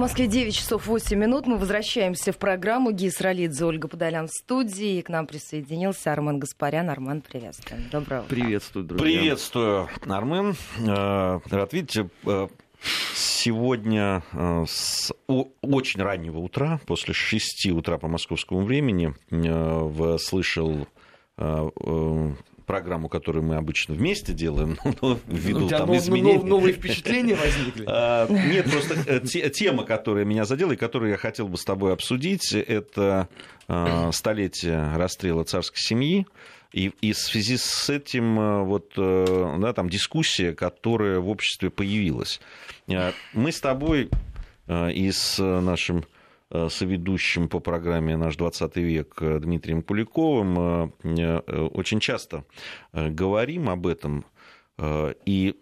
Москве 0.00 0.26
9 0.26 0.54
часов 0.54 0.86
8 0.86 1.14
минут. 1.18 1.46
Мы 1.46 1.58
возвращаемся 1.58 2.32
в 2.32 2.38
программу. 2.38 2.90
Гис 2.90 3.20
Ролидзе, 3.20 3.66
Ольга 3.66 3.86
Подолян 3.86 4.28
в 4.28 4.30
студии. 4.30 4.96
И 4.96 5.02
к 5.02 5.10
нам 5.10 5.26
присоединился 5.26 6.10
Армен 6.10 6.38
Гаспарян. 6.38 6.88
Арман, 6.88 7.20
приветствуем. 7.20 7.82
Доброго 7.92 8.22
утра. 8.22 8.34
Приветствую, 8.34 8.86
друзья. 8.86 9.18
Приветствую, 9.18 9.88
Армен. 10.08 10.56
Э, 10.78 11.40
рад 11.50 11.72
видите, 11.74 12.08
э, 12.24 12.48
сегодня 13.14 14.22
э, 14.32 14.64
с 14.66 15.12
очень 15.28 16.00
раннего 16.00 16.38
утра, 16.38 16.80
после 16.86 17.12
6 17.12 17.66
утра 17.66 17.98
по 17.98 18.08
московскому 18.08 18.62
времени, 18.62 19.14
слышал 20.18 20.88
программу, 22.70 23.08
которую 23.08 23.42
мы 23.42 23.56
обычно 23.56 23.94
вместе 23.94 24.32
делаем, 24.32 24.78
но 25.02 25.18
ввиду 25.26 25.66
У 25.66 25.68
там 25.68 25.96
изменений... 25.96 26.34
Нов, 26.34 26.44
новые 26.44 26.72
впечатления 26.72 27.34
возникли? 27.34 27.84
А, 27.92 28.28
нет, 28.28 28.70
просто 28.70 28.94
э, 29.06 29.50
тема, 29.50 29.84
которая 29.84 30.24
меня 30.24 30.44
задела 30.44 30.72
и 30.72 30.76
которую 30.76 31.10
я 31.10 31.16
хотел 31.16 31.48
бы 31.48 31.56
с 31.56 31.64
тобой 31.64 31.92
обсудить, 31.92 32.52
это 32.52 33.28
а, 33.66 34.12
столетие 34.12 34.96
расстрела 34.96 35.42
царской 35.42 35.80
семьи. 35.80 36.26
И, 36.72 36.92
и 37.00 37.12
в 37.12 37.18
связи 37.18 37.56
с 37.56 37.90
этим 37.90 38.38
э, 38.38 38.62
вот, 38.62 38.92
э, 38.96 39.56
да, 39.58 39.72
там 39.72 39.88
дискуссия, 39.88 40.52
которая 40.52 41.18
в 41.18 41.28
обществе 41.28 41.70
появилась. 41.70 42.40
Мы 42.86 43.50
с 43.50 43.60
тобой 43.60 44.08
и 44.68 45.10
с 45.10 45.42
нашим 45.42 46.04
соведущим 46.50 47.48
по 47.48 47.60
программе 47.60 48.16
«Наш 48.16 48.36
20 48.36 48.76
век» 48.76 49.16
Дмитрием 49.20 49.82
Куликовым 49.82 50.92
э, 51.04 51.38
очень 51.72 52.00
часто 52.00 52.44
э, 52.92 53.08
говорим 53.08 53.68
об 53.68 53.86
этом. 53.86 54.24
И 55.26 55.56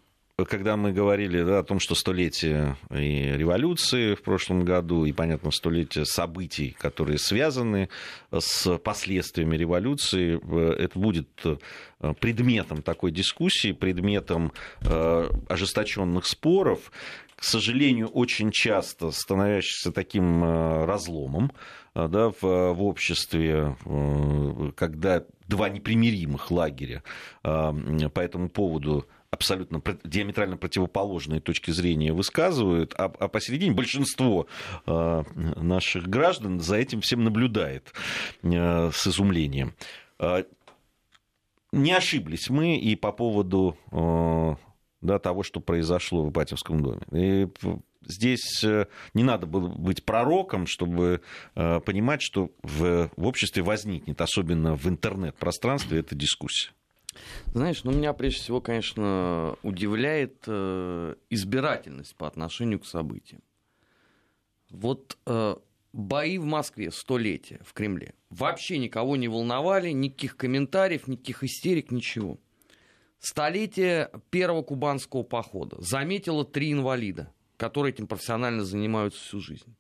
когда 0.46 0.76
мы 0.76 0.92
говорили 0.92 1.42
да, 1.42 1.58
о 1.58 1.62
том, 1.64 1.80
что 1.80 1.96
столетие 1.96 2.76
и 2.92 3.32
революции 3.36 4.14
в 4.14 4.22
прошлом 4.22 4.64
году, 4.64 5.04
и, 5.04 5.10
понятно, 5.10 5.50
столетие 5.50 6.04
событий, 6.04 6.76
которые 6.78 7.18
связаны 7.18 7.88
с 8.30 8.78
последствиями 8.78 9.56
революции, 9.56 10.38
это 10.80 10.96
будет 10.96 11.28
предметом 12.20 12.82
такой 12.82 13.10
дискуссии, 13.10 13.72
предметом 13.72 14.52
ожесточенных 15.48 16.24
споров 16.24 16.92
к 17.38 17.44
сожалению, 17.44 18.08
очень 18.08 18.50
часто 18.50 19.12
становящийся 19.12 19.92
таким 19.92 20.42
э, 20.42 20.84
разломом 20.86 21.52
э, 21.94 22.08
да, 22.08 22.30
в, 22.30 22.42
в 22.42 22.82
обществе, 22.82 23.76
э, 23.86 24.72
когда 24.74 25.22
два 25.46 25.68
непримиримых 25.68 26.50
лагеря 26.50 27.04
по 27.42 28.20
этому 28.20 28.50
поводу 28.50 29.06
абсолютно 29.30 29.80
диаметрально 30.02 30.56
противоположные 30.56 31.40
точки 31.40 31.70
зрения 31.70 32.12
высказывают, 32.12 32.92
а, 32.98 33.04
а 33.04 33.28
посередине 33.28 33.72
большинство 33.72 34.46
наших 34.84 36.06
граждан 36.08 36.60
за 36.60 36.76
этим 36.76 37.00
всем 37.00 37.24
наблюдает 37.24 37.94
с 38.42 39.06
изумлением. 39.06 39.74
Не 41.72 41.92
ошиблись 41.92 42.50
мы 42.50 42.76
и 42.76 42.94
по 42.94 43.10
поводу 43.10 43.78
да, 45.00 45.18
того, 45.18 45.42
что 45.42 45.60
произошло 45.60 46.24
в 46.24 46.30
Ипатьевском 46.30 46.82
доме. 46.82 47.02
И 47.12 47.48
здесь 48.04 48.62
э, 48.64 48.86
не 49.14 49.22
надо 49.22 49.46
было 49.46 49.68
быть 49.68 50.04
пророком, 50.04 50.66
чтобы 50.66 51.20
э, 51.54 51.80
понимать, 51.80 52.22
что 52.22 52.50
в, 52.62 53.10
в 53.16 53.26
обществе 53.26 53.62
возникнет, 53.62 54.20
особенно 54.20 54.76
в 54.76 54.86
интернет-пространстве, 54.88 56.00
эта 56.00 56.14
дискуссия. 56.14 56.70
Знаешь, 57.46 57.82
ну 57.84 57.92
меня 57.92 58.12
прежде 58.12 58.40
всего, 58.40 58.60
конечно, 58.60 59.56
удивляет 59.62 60.44
э, 60.46 61.14
избирательность 61.30 62.14
по 62.16 62.26
отношению 62.26 62.80
к 62.80 62.86
событиям. 62.86 63.42
Вот 64.70 65.16
бои 65.94 66.36
в 66.36 66.44
Москве, 66.44 66.90
столетие 66.90 67.60
в 67.64 67.72
Кремле, 67.72 68.14
вообще 68.28 68.76
никого 68.76 69.16
не 69.16 69.26
волновали, 69.26 69.90
никаких 69.90 70.36
комментариев, 70.36 71.08
никаких 71.08 71.42
истерик, 71.42 71.90
ничего. 71.90 72.38
Столетие 73.20 74.10
первого 74.30 74.62
кубанского 74.62 75.22
похода 75.22 75.76
заметило 75.80 76.44
три 76.44 76.72
инвалида, 76.72 77.32
которые 77.56 77.92
этим 77.92 78.06
профессионально 78.06 78.64
занимаются 78.64 79.20
всю 79.20 79.40
жизнь. 79.40 79.74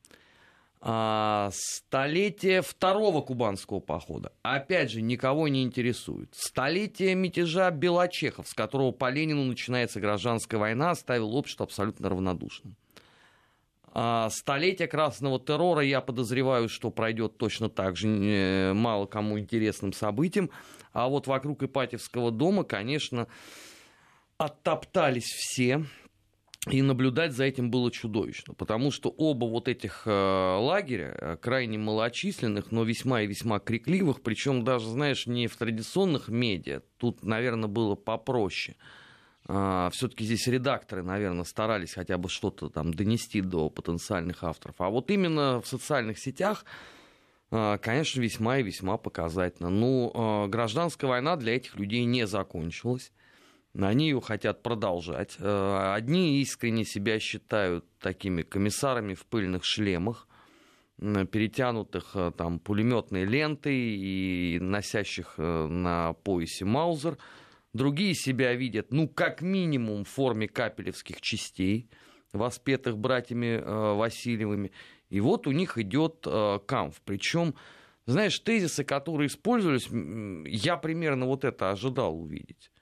А, 0.80 1.50
столетие 1.52 2.62
второго 2.62 3.20
кубанского 3.20 3.80
похода, 3.80 4.32
опять 4.42 4.92
же, 4.92 5.02
никого 5.02 5.48
не 5.48 5.62
интересует. 5.62 6.30
Столетие 6.36 7.14
мятежа 7.16 7.70
Белочехов, 7.70 8.46
с 8.48 8.54
которого 8.54 8.92
по 8.92 9.10
Ленину 9.10 9.44
начинается 9.44 10.00
гражданская 10.00 10.60
война, 10.60 10.90
оставил 10.90 11.34
общество 11.34 11.64
абсолютно 11.64 12.08
равнодушным. 12.08 12.76
А, 13.92 14.28
столетие 14.30 14.88
красного 14.88 15.40
террора, 15.40 15.82
я 15.82 16.00
подозреваю, 16.00 16.68
что 16.68 16.90
пройдет 16.90 17.38
точно 17.38 17.68
так 17.68 17.96
же 17.96 18.72
мало 18.74 19.06
кому 19.06 19.38
интересным 19.38 19.92
событием. 19.92 20.50
А 20.92 21.08
вот 21.08 21.26
вокруг 21.26 21.62
Ипатьевского 21.62 22.30
дома, 22.30 22.64
конечно, 22.64 23.28
оттоптались 24.36 25.26
все, 25.26 25.84
и 26.70 26.82
наблюдать 26.82 27.32
за 27.32 27.44
этим 27.44 27.70
было 27.70 27.90
чудовищно, 27.90 28.54
потому 28.54 28.90
что 28.90 29.10
оба 29.10 29.46
вот 29.46 29.68
этих 29.68 30.02
э, 30.06 30.10
лагеря, 30.10 31.16
э, 31.18 31.36
крайне 31.40 31.78
малочисленных, 31.78 32.72
но 32.72 32.84
весьма 32.84 33.22
и 33.22 33.26
весьма 33.26 33.58
крикливых, 33.58 34.22
причем 34.22 34.64
даже, 34.64 34.88
знаешь, 34.88 35.26
не 35.26 35.46
в 35.46 35.56
традиционных 35.56 36.28
медиа, 36.28 36.82
тут, 36.98 37.22
наверное, 37.22 37.68
было 37.68 37.94
попроще. 37.94 38.76
Э, 39.48 39.88
Все-таки 39.92 40.24
здесь 40.24 40.46
редакторы, 40.46 41.02
наверное, 41.02 41.44
старались 41.44 41.94
хотя 41.94 42.18
бы 42.18 42.28
что-то 42.28 42.68
там 42.68 42.94
донести 42.94 43.40
до 43.40 43.70
потенциальных 43.70 44.44
авторов. 44.44 44.76
А 44.80 44.88
вот 44.90 45.10
именно 45.10 45.60
в 45.60 45.66
социальных 45.66 46.18
сетях 46.18 46.64
а, 47.50 47.78
конечно, 47.78 48.20
весьма 48.20 48.58
и 48.58 48.62
весьма 48.62 48.98
показательно. 48.98 49.70
Ну, 49.70 50.10
а, 50.14 50.46
гражданская 50.48 51.08
война 51.08 51.36
для 51.36 51.56
этих 51.56 51.76
людей 51.76 52.04
не 52.04 52.26
закончилась. 52.26 53.12
Они 53.78 54.08
ее 54.08 54.20
хотят 54.20 54.62
продолжать. 54.62 55.36
А, 55.40 55.94
одни 55.94 56.40
искренне 56.40 56.84
себя 56.84 57.18
считают 57.18 57.86
такими 58.00 58.42
комиссарами 58.42 59.14
в 59.14 59.24
пыльных 59.26 59.64
шлемах, 59.64 60.26
перетянутых 60.98 62.16
там 62.36 62.58
пулеметной 62.58 63.24
лентой 63.24 63.76
и 63.76 64.58
носящих 64.60 65.34
на 65.38 66.14
поясе 66.24 66.64
Маузер. 66.64 67.16
Другие 67.78 68.14
себя 68.14 68.54
видят, 68.54 68.90
ну, 68.90 69.06
как 69.06 69.40
минимум 69.40 70.02
в 70.02 70.08
форме 70.08 70.48
капелевских 70.48 71.20
частей, 71.20 71.88
воспетых 72.32 72.98
братьями 72.98 73.62
Васильевыми. 73.94 74.72
И 75.10 75.20
вот 75.20 75.46
у 75.46 75.52
них 75.52 75.78
идет 75.78 76.26
э, 76.26 76.58
камф. 76.66 77.00
Причем, 77.04 77.54
знаешь, 78.04 78.36
тезисы, 78.40 78.82
которые 78.82 79.28
использовались, 79.28 79.86
я 80.44 80.76
примерно 80.76 81.26
вот 81.26 81.44
это 81.44 81.70
ожидал 81.70 82.20
увидеть. 82.20 82.72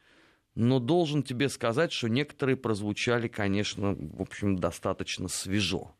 Но 0.55 0.81
должен 0.81 1.23
тебе 1.23 1.51
сказать, 1.51 1.93
что 1.93 2.09
некоторые 2.09 2.57
прозвучали, 2.57 3.29
конечно, 3.29 3.95
в 3.95 4.23
общем, 4.23 4.57
достаточно 4.57 5.29
свежо. 5.29 5.95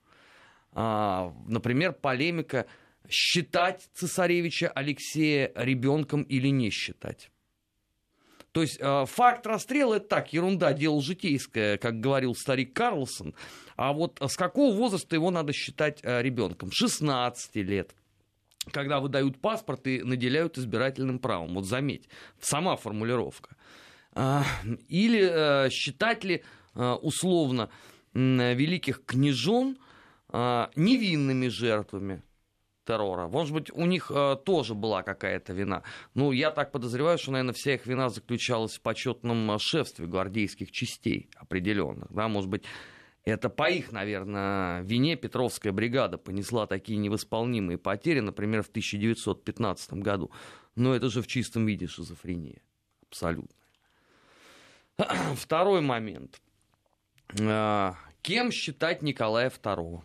А, 0.73 1.35
например, 1.47 1.93
полемика 1.93 2.65
считать 3.11 3.91
цесаревича 3.93 4.69
Алексея 4.69 5.53
ребенком 5.55 6.23
или 6.23 6.49
не 6.49 6.71
считать. 6.71 7.31
То 8.57 8.63
есть 8.63 8.79
э, 8.81 9.05
факт 9.05 9.47
расстрела 9.47 9.97
это 9.97 10.09
так, 10.09 10.33
ерунда, 10.33 10.73
дело 10.73 11.03
житейское, 11.03 11.77
как 11.77 12.01
говорил 12.01 12.35
старик 12.35 12.73
Карлсон. 12.73 13.35
А 13.77 13.93
вот 13.93 14.17
с 14.19 14.35
какого 14.35 14.75
возраста 14.75 15.15
его 15.15 15.31
надо 15.31 15.53
считать 15.53 16.01
э, 16.03 16.23
ребенком? 16.23 16.71
16 16.73 17.55
лет 17.57 17.95
когда 18.73 18.99
выдают 18.99 19.39
паспорт 19.39 19.87
и 19.87 20.03
наделяют 20.03 20.57
избирательным 20.57 21.19
правом. 21.19 21.55
Вот 21.55 21.67
заметь, 21.67 22.09
сама 22.41 22.77
формулировка. 22.77 23.57
А, 24.13 24.43
или 24.89 25.69
считать 25.69 26.25
ли 26.25 26.43
условно 26.75 27.69
великих 28.15 29.05
княжон 29.05 29.77
невинными 30.33 31.47
жертвами 31.47 32.23
террора. 32.87 33.29
Может 33.29 33.53
быть, 33.53 33.71
у 33.73 33.85
них 33.85 34.11
э, 34.15 34.37
тоже 34.45 34.75
была 34.75 35.03
какая-то 35.03 35.53
вина. 35.53 35.83
Ну, 36.15 36.33
я 36.33 36.51
так 36.51 36.73
подозреваю, 36.73 37.19
что, 37.19 37.33
наверное, 37.33 37.53
вся 37.53 37.75
их 37.75 37.87
вина 37.87 38.09
заключалась 38.09 38.77
в 38.77 38.81
почетном 38.81 39.51
э, 39.51 39.59
шефстве 39.59 40.07
гвардейских 40.07 40.71
частей 40.71 41.29
определенных. 41.37 42.11
Да? 42.11 42.29
Может 42.29 42.49
быть, 42.49 42.65
это 43.25 43.51
по 43.51 43.69
их, 43.69 43.93
наверное, 43.93 44.83
вине 44.83 45.17
Петровская 45.17 45.73
бригада 45.73 46.17
понесла 46.17 46.67
такие 46.67 46.97
невосполнимые 46.99 47.77
потери, 47.77 48.21
например, 48.21 48.63
в 48.63 48.69
1915 48.69 49.95
году. 49.95 50.31
Но 50.77 50.95
это 50.95 51.11
же 51.11 51.23
в 51.23 51.27
чистом 51.27 51.67
виде 51.67 51.89
шизофрения. 51.89 52.63
Абсолютно. 53.09 53.57
Второй 55.35 55.81
момент. 55.81 56.41
Э, 57.39 57.93
кем 58.23 58.53
считать 58.53 59.03
Николая 59.03 59.51
II? 59.51 60.03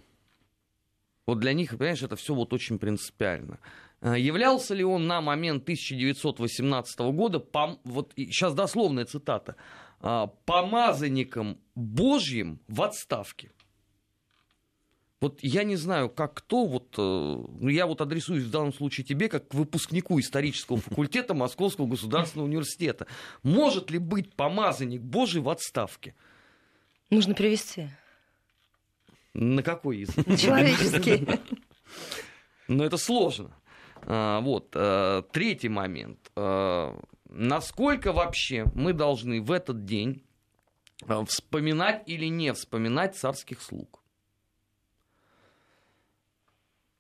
Вот 1.32 1.40
для 1.40 1.54
них, 1.54 1.78
понимаешь, 1.78 2.04
это 2.04 2.18
все 2.18 2.36
вот 2.36 2.52
очень 2.52 2.78
принципиально. 2.78 3.60
Э, 4.02 4.20
являлся 4.20 4.74
ли 4.74 4.84
он 4.84 5.08
на 5.08 5.22
момент 5.22 5.64
1918 5.64 7.00
года, 7.14 7.40
пом, 7.40 7.80
вот 7.86 8.12
сейчас 8.18 8.54
дословная 8.54 9.06
цитата, 9.06 9.56
«А, 10.02 10.28
помазанником 10.28 11.58
Божьим 11.74 12.60
в 12.68 12.82
отставке? 12.82 13.50
Вот 15.22 15.40
я 15.42 15.64
не 15.64 15.78
знаю, 15.78 16.10
как 16.10 16.34
кто, 16.34 16.66
вот, 16.66 16.98
ну, 16.98 17.70
я 17.70 17.86
вот 17.86 18.02
адресуюсь 18.02 18.44
в 18.44 18.52
данном 18.52 18.74
случае 18.74 19.06
тебе, 19.06 19.30
как 19.30 19.48
к 19.48 19.54
выпускнику 19.54 20.20
исторического 20.20 20.78
факультета 20.82 21.34
Московского 21.34 21.88
государственного 21.88 22.50
университета. 22.50 23.08
Может 23.42 23.90
ли 23.90 24.00
быть 24.00 24.36
помазанник 24.36 25.00
Божий 25.00 25.42
в 25.42 25.48
отставке? 25.48 26.14
Нужно 27.10 27.34
перевести. 27.36 27.88
На 29.34 29.64
какой 29.64 30.00
язык? 30.00 30.26
Человеческий. 30.38 31.28
Но 32.68 32.84
это 32.84 32.98
сложно. 32.98 33.56
А, 34.04 34.42
вот. 34.42 34.72
А, 34.76 35.22
третий 35.32 35.70
момент. 35.70 36.32
А, 36.36 36.98
насколько 37.30 38.14
вообще 38.14 38.66
мы 38.74 38.94
должны 38.94 39.42
в 39.42 39.52
этот 39.52 39.86
день 39.86 40.24
вспоминать 41.28 42.04
или 42.08 42.26
не 42.26 42.54
вспоминать 42.54 43.16
царских 43.16 43.62
слуг? 43.62 44.00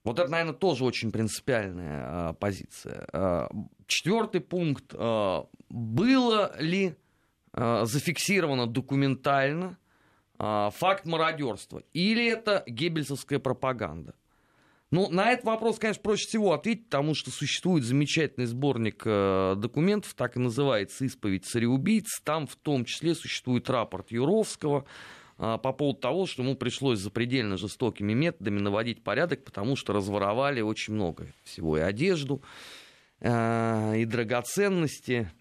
Вот 0.03 0.17
это, 0.17 0.31
наверное, 0.31 0.55
тоже 0.55 0.83
очень 0.83 1.11
принципиальная 1.11 2.33
позиция. 2.33 3.47
Четвертый 3.85 4.41
пункт. 4.41 4.95
было 5.69 6.59
ли 6.59 6.95
зафиксировано 7.53 8.65
документально 8.65 9.77
факт 10.41 11.05
мародерства? 11.05 11.83
Или 11.93 12.25
это 12.27 12.63
геббельсовская 12.65 13.39
пропаганда? 13.39 14.15
Ну, 14.91 15.09
на 15.09 15.31
этот 15.31 15.45
вопрос, 15.45 15.79
конечно, 15.79 16.01
проще 16.03 16.27
всего 16.27 16.51
ответить, 16.51 16.83
потому 16.85 17.15
что 17.15 17.31
существует 17.31 17.85
замечательный 17.85 18.45
сборник 18.45 19.01
э, 19.05 19.55
документов, 19.55 20.13
так 20.15 20.35
и 20.35 20.39
называется 20.39 21.05
«Исповедь 21.05 21.45
цареубийц». 21.45 22.19
Там 22.25 22.45
в 22.45 22.57
том 22.57 22.83
числе 22.83 23.15
существует 23.15 23.69
рапорт 23.69 24.11
Юровского 24.11 24.83
э, 25.37 25.57
по 25.63 25.71
поводу 25.71 25.99
того, 25.99 26.25
что 26.25 26.43
ему 26.43 26.55
пришлось 26.55 26.99
запредельно 26.99 27.55
жестокими 27.55 28.11
методами 28.11 28.59
наводить 28.59 29.01
порядок, 29.01 29.45
потому 29.45 29.77
что 29.77 29.93
разворовали 29.93 30.59
очень 30.59 30.93
много 30.93 31.27
всего, 31.45 31.77
и 31.77 31.81
одежду, 31.81 32.41
э, 33.21 33.93
и 33.97 34.03
драгоценности, 34.03 35.31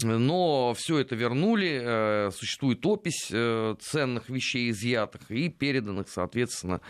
но 0.00 0.74
все 0.74 0.98
это 0.98 1.14
вернули, 1.14 2.30
существует 2.32 2.84
опись 2.86 3.26
ценных 3.26 4.28
вещей 4.28 4.70
изъятых 4.70 5.30
и 5.30 5.48
переданных, 5.48 6.08
соответственно, 6.08 6.80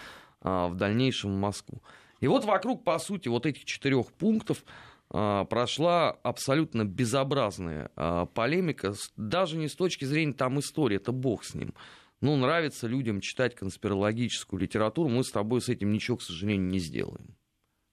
а, 0.42 0.68
в 0.68 0.74
дальнейшем 0.74 1.34
в 1.34 1.38
Москву. 1.38 1.82
И 2.20 2.26
вот 2.26 2.44
вокруг, 2.44 2.84
по 2.84 2.98
сути, 2.98 3.28
вот 3.28 3.46
этих 3.46 3.64
четырех 3.64 4.12
пунктов 4.12 4.64
а, 5.10 5.44
прошла 5.44 6.10
абсолютно 6.10 6.84
безобразная 6.84 7.90
а, 7.94 8.26
полемика, 8.26 8.94
даже 9.16 9.56
не 9.56 9.68
с 9.68 9.76
точки 9.76 10.04
зрения 10.04 10.32
там 10.32 10.58
истории, 10.58 10.96
это 10.96 11.12
бог 11.12 11.44
с 11.44 11.54
ним. 11.54 11.74
Ну, 12.20 12.36
нравится 12.36 12.86
людям 12.86 13.20
читать 13.20 13.54
конспирологическую 13.54 14.60
литературу, 14.60 15.08
мы 15.08 15.24
с 15.24 15.30
тобой 15.30 15.60
с 15.60 15.68
этим 15.68 15.92
ничего, 15.92 16.16
к 16.16 16.22
сожалению, 16.22 16.68
не 16.68 16.78
сделаем. 16.78 17.36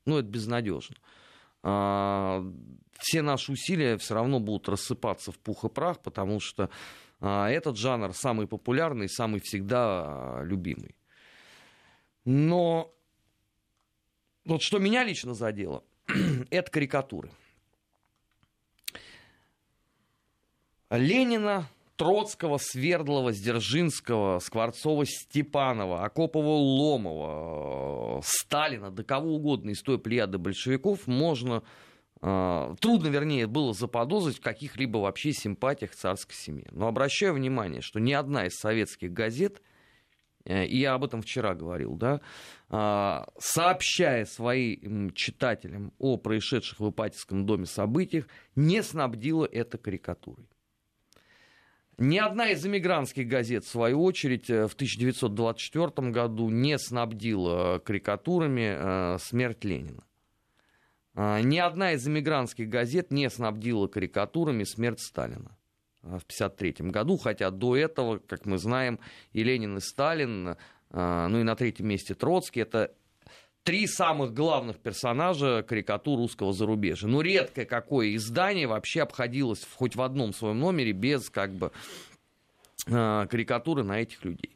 Ну, 0.06 0.18
это 0.18 0.28
безнадежно. 0.28 0.96
Все 3.00 3.22
наши 3.22 3.52
усилия 3.52 3.98
все 3.98 4.14
равно 4.14 4.40
будут 4.40 4.70
рассыпаться 4.70 5.32
в 5.32 5.40
пух 5.40 5.64
и 5.64 5.70
прах, 5.70 6.02
потому 6.02 6.40
что 6.40 6.70
этот 7.22 7.78
жанр 7.78 8.14
самый 8.14 8.48
популярный, 8.48 9.10
самый 9.10 9.40
всегда 9.42 10.42
любимый. 10.44 10.96
Но 12.26 12.94
вот 14.46 14.62
что 14.62 14.80
меня 14.80 15.04
лично 15.04 15.34
задело, 15.34 15.84
это 16.50 16.72
карикатуры. 16.72 17.32
Ленина, 20.90 21.70
Троцкого, 21.98 22.58
Свердлова, 22.58 23.32
Сдержинского, 23.32 24.40
Скворцова, 24.40 25.06
Степанова, 25.06 26.04
Акопова, 26.04 26.56
Ломова, 26.58 28.22
Сталина, 28.24 28.90
да 28.90 29.04
кого 29.04 29.36
угодно 29.36 29.72
из 29.72 29.82
той 29.82 30.00
плеяды 30.00 30.38
большевиков 30.38 31.06
можно, 31.08 31.62
э, 31.62 31.89
трудно, 32.22 33.08
вернее, 33.08 33.48
было 33.48 33.74
заподозрить 33.74 34.38
в 34.38 34.42
каких-либо 34.42 34.98
вообще 34.98 35.32
симпатиях 35.32 35.96
царской 35.96 36.36
семьи. 36.36 36.68
Но 36.72 36.88
обращаю 36.88 37.34
внимание, 37.34 37.82
что 37.82 38.00
ни 38.00 38.14
одна 38.14 38.48
из 38.48 38.56
советских 38.56 39.14
газет 39.14 39.62
Э, 40.46 40.66
и 40.66 40.78
я 40.78 40.94
об 40.94 41.04
этом 41.04 41.22
вчера 41.22 41.54
говорил, 41.54 41.96
да, 41.96 42.22
а, 42.70 43.28
сообщая 43.38 44.26
своим 44.26 45.12
читателям 45.12 45.94
о 46.00 46.18
происшедших 46.18 46.80
в 46.80 46.90
Ипатьевском 46.90 47.46
доме 47.46 47.66
событиях, 47.66 48.28
не 48.56 48.82
снабдила 48.84 49.46
это 49.46 49.78
карикатурой. 49.78 50.50
Ни 51.98 52.18
одна 52.18 52.50
из 52.50 52.66
эмигрантских 52.66 53.28
газет, 53.28 53.66
в 53.66 53.70
свою 53.70 54.02
очередь, 54.04 54.50
э, 54.50 54.68
в 54.68 54.74
1924 54.74 56.12
году 56.12 56.50
не 56.50 56.78
снабдила 56.80 57.80
карикатурами 57.80 58.76
э, 58.76 59.18
смерть 59.20 59.64
Ленина. 59.66 60.04
А, 61.22 61.42
ни 61.42 61.58
одна 61.58 61.92
из 61.92 62.08
эмигрантских 62.08 62.70
газет 62.70 63.12
не 63.12 63.30
снабдила 63.30 63.88
карикатурами 63.88 64.64
смерть 64.64 65.02
Сталина. 65.02 65.58
Э, 66.02 66.18
в 66.18 66.24
1953 66.24 66.92
году, 66.92 67.18
хотя 67.18 67.52
до 67.52 67.76
этого, 67.76 68.20
как 68.20 68.46
мы 68.46 68.58
знаем, 68.58 69.02
и 69.34 69.44
Ленин, 69.44 69.80
и 69.80 69.82
Сталин, 69.82 70.56
э, 70.92 71.28
ну 71.28 71.42
и 71.42 71.44
на 71.44 71.58
третьем 71.58 71.90
месте 71.90 72.16
Троцкий, 72.16 72.62
это 72.62 72.94
три 73.64 73.86
самых 73.86 74.34
главных 74.34 74.80
персонажа 74.80 75.62
карикатур 75.68 76.20
русского 76.20 76.54
зарубежья. 76.54 77.10
Ну, 77.10 77.20
редкое 77.20 77.66
какое 77.66 78.16
издание 78.16 78.68
вообще 78.68 79.02
обходилось 79.02 79.68
хоть 79.76 79.98
в 79.98 80.02
одном 80.02 80.32
своем 80.32 80.60
номере 80.60 80.94
без 80.94 81.30
как 81.30 81.52
бы 81.52 81.74
карикатуры 82.86 83.84
на 83.84 84.00
этих 84.00 84.24
людей. 84.24 84.56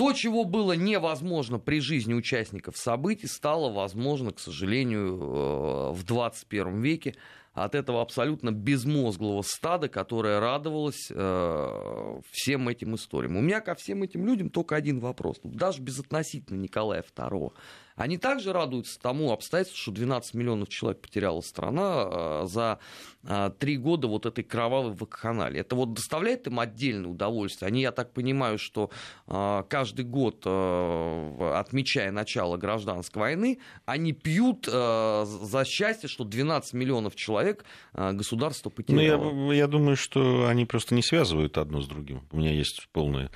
То, 0.00 0.14
чего 0.14 0.44
было 0.44 0.72
невозможно 0.72 1.58
при 1.58 1.78
жизни 1.82 2.14
участников 2.14 2.78
событий, 2.78 3.26
стало 3.26 3.70
возможно, 3.70 4.30
к 4.30 4.38
сожалению, 4.40 5.92
в 5.92 6.04
21 6.04 6.80
веке 6.80 7.16
от 7.52 7.74
этого 7.74 8.00
абсолютно 8.00 8.50
безмозглого 8.50 9.42
стада, 9.42 9.90
которое 9.90 10.40
радовалось 10.40 11.10
э, 11.10 12.20
всем 12.30 12.70
этим 12.70 12.94
историям. 12.94 13.36
У 13.36 13.42
меня 13.42 13.60
ко 13.60 13.74
всем 13.74 14.02
этим 14.02 14.24
людям 14.24 14.48
только 14.48 14.74
один 14.74 15.00
вопрос. 15.00 15.38
Даже 15.42 15.82
безотносительно 15.82 16.58
Николая 16.58 17.02
II. 17.02 17.52
Они 18.00 18.16
также 18.16 18.54
радуются 18.54 18.98
тому 18.98 19.30
обстоятельству, 19.30 19.78
что 19.78 19.90
12 19.90 20.32
миллионов 20.32 20.70
человек 20.70 21.02
потеряла 21.02 21.42
страна 21.42 22.08
э, 22.10 22.42
за 22.46 22.78
э, 23.24 23.50
три 23.58 23.76
года 23.76 24.08
вот 24.08 24.24
этой 24.24 24.42
кровавой 24.42 24.94
вакханалии. 24.94 25.60
Это 25.60 25.76
вот 25.76 25.92
доставляет 25.92 26.46
им 26.46 26.60
отдельное 26.60 27.10
удовольствие. 27.10 27.66
Они, 27.66 27.82
я 27.82 27.92
так 27.92 28.14
понимаю, 28.14 28.56
что 28.56 28.88
э, 29.26 29.64
каждый 29.68 30.06
год, 30.06 30.46
отмечая 30.46 32.10
начало 32.10 32.56
гражданской 32.56 33.20
войны, 33.20 33.58
они 33.84 34.14
пьют 34.14 34.64
за 34.64 35.64
счастье, 35.66 36.08
что 36.08 36.24
12 36.24 36.72
миллионов 36.72 37.16
человек 37.16 37.66
государство 37.92 38.70
потеряло. 38.70 39.30
Ну, 39.30 39.52
я, 39.52 39.58
я 39.58 39.66
думаю, 39.66 39.96
что 39.96 40.46
они 40.46 40.64
просто 40.64 40.94
не 40.94 41.02
связывают 41.02 41.58
одно 41.58 41.82
с 41.82 41.86
другим. 41.86 42.22
У 42.32 42.38
меня 42.38 42.52
есть 42.52 42.88
полное 42.92 43.30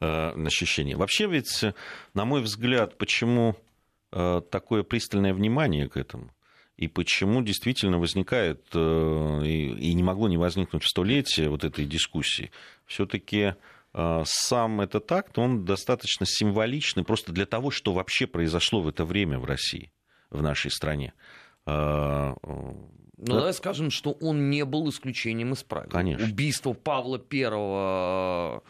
ощущение. 0.00 0.96
Вообще 0.96 1.26
ведь, 1.26 1.64
на 2.14 2.24
мой 2.24 2.40
взгляд, 2.40 2.96
почему 2.96 3.56
Э, 3.56 3.65
такое 4.50 4.82
пристальное 4.82 5.34
внимание 5.34 5.88
к 5.88 5.96
этому? 5.96 6.30
И 6.76 6.88
почему 6.88 7.42
действительно 7.42 7.98
возникает, 7.98 8.62
э, 8.74 9.42
и 9.46 9.94
не 9.94 10.02
могло 10.02 10.28
не 10.28 10.36
возникнуть 10.36 10.82
в 10.82 10.88
столетие 10.88 11.48
вот 11.48 11.64
этой 11.64 11.86
дискуссии? 11.86 12.50
Все-таки 12.84 13.54
э, 13.94 14.22
сам 14.26 14.82
этот 14.82 15.10
акт, 15.10 15.38
он 15.38 15.64
достаточно 15.64 16.26
символичный 16.26 17.02
просто 17.02 17.32
для 17.32 17.46
того, 17.46 17.70
что 17.70 17.94
вообще 17.94 18.26
произошло 18.26 18.82
в 18.82 18.88
это 18.88 19.06
время 19.06 19.38
в 19.38 19.46
России, 19.46 19.90
в 20.30 20.42
нашей 20.42 20.70
стране. 20.70 21.14
Ну, 21.64 22.36
да? 23.16 23.38
давай 23.38 23.54
скажем, 23.54 23.90
что 23.90 24.12
он 24.12 24.50
не 24.50 24.64
был 24.64 24.88
исключением 24.90 25.54
из 25.54 25.62
правил. 25.62 25.88
Конечно. 25.88 26.26
Убийство 26.26 26.74
Павла 26.74 27.18
Первого 27.18 28.62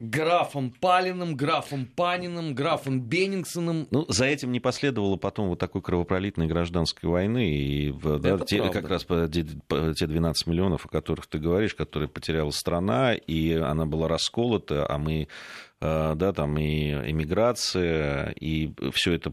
графом 0.00 0.70
Палиным, 0.70 1.36
графом 1.36 1.86
Паниным, 1.86 2.54
графом 2.54 3.00
Беннингсоном. 3.00 3.88
Ну, 3.90 4.04
за 4.08 4.26
этим 4.26 4.52
не 4.52 4.60
последовало 4.60 5.16
потом 5.16 5.48
вот 5.48 5.58
такой 5.58 5.82
кровопролитной 5.82 6.46
гражданской 6.46 7.08
войны. 7.08 7.50
И 7.50 7.92
да, 7.92 8.38
те, 8.38 8.68
как 8.70 8.88
раз 8.88 9.04
те 9.04 10.06
12 10.06 10.46
миллионов, 10.46 10.86
о 10.86 10.88
которых 10.88 11.26
ты 11.26 11.38
говоришь, 11.38 11.74
которые 11.74 12.08
потеряла 12.08 12.50
страна, 12.50 13.14
и 13.14 13.52
она 13.54 13.86
была 13.86 14.08
расколота, 14.08 14.86
а 14.88 14.98
мы, 14.98 15.28
э, 15.80 16.14
да, 16.14 16.32
там 16.32 16.56
и 16.58 16.92
эмиграция, 16.92 18.30
и 18.30 18.72
все 18.92 19.14
это 19.14 19.32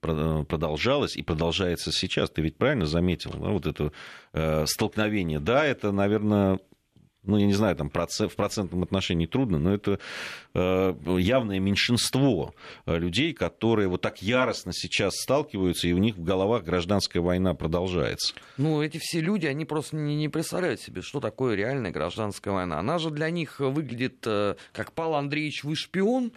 продолжалось 0.00 1.16
и 1.16 1.22
продолжается 1.22 1.90
сейчас. 1.90 2.30
Ты 2.30 2.42
ведь 2.42 2.56
правильно 2.56 2.86
заметил, 2.86 3.32
да, 3.32 3.48
вот 3.48 3.66
это 3.66 3.92
э, 4.32 4.66
столкновение. 4.66 5.40
Да, 5.40 5.64
это, 5.64 5.90
наверное, 5.90 6.58
ну, 7.24 7.36
я 7.36 7.46
не 7.46 7.52
знаю, 7.52 7.76
там 7.76 7.88
в 7.88 8.34
процентном 8.36 8.82
отношении 8.82 9.26
трудно, 9.26 9.58
но 9.58 9.72
это 9.72 10.00
э, 10.54 10.94
явное 11.18 11.60
меньшинство 11.60 12.54
э, 12.84 12.98
людей, 12.98 13.32
которые 13.32 13.88
вот 13.88 14.00
так 14.00 14.22
яростно 14.22 14.72
сейчас 14.72 15.14
сталкиваются, 15.16 15.86
и 15.86 15.92
у 15.92 15.98
них 15.98 16.16
в 16.16 16.24
головах 16.24 16.64
гражданская 16.64 17.22
война 17.22 17.54
продолжается. 17.54 18.34
Ну, 18.56 18.82
эти 18.82 18.98
все 18.98 19.20
люди, 19.20 19.46
они 19.46 19.64
просто 19.64 19.96
не, 19.96 20.16
не 20.16 20.28
представляют 20.28 20.80
себе, 20.80 21.00
что 21.00 21.20
такое 21.20 21.54
реальная 21.54 21.92
гражданская 21.92 22.52
война. 22.52 22.80
Она 22.80 22.98
же 22.98 23.10
для 23.10 23.30
них 23.30 23.60
выглядит, 23.60 24.16
э, 24.26 24.56
как 24.72 24.92
Павел 24.92 25.14
Андреевич, 25.14 25.62
вы 25.62 25.76
шпион, 25.76 26.32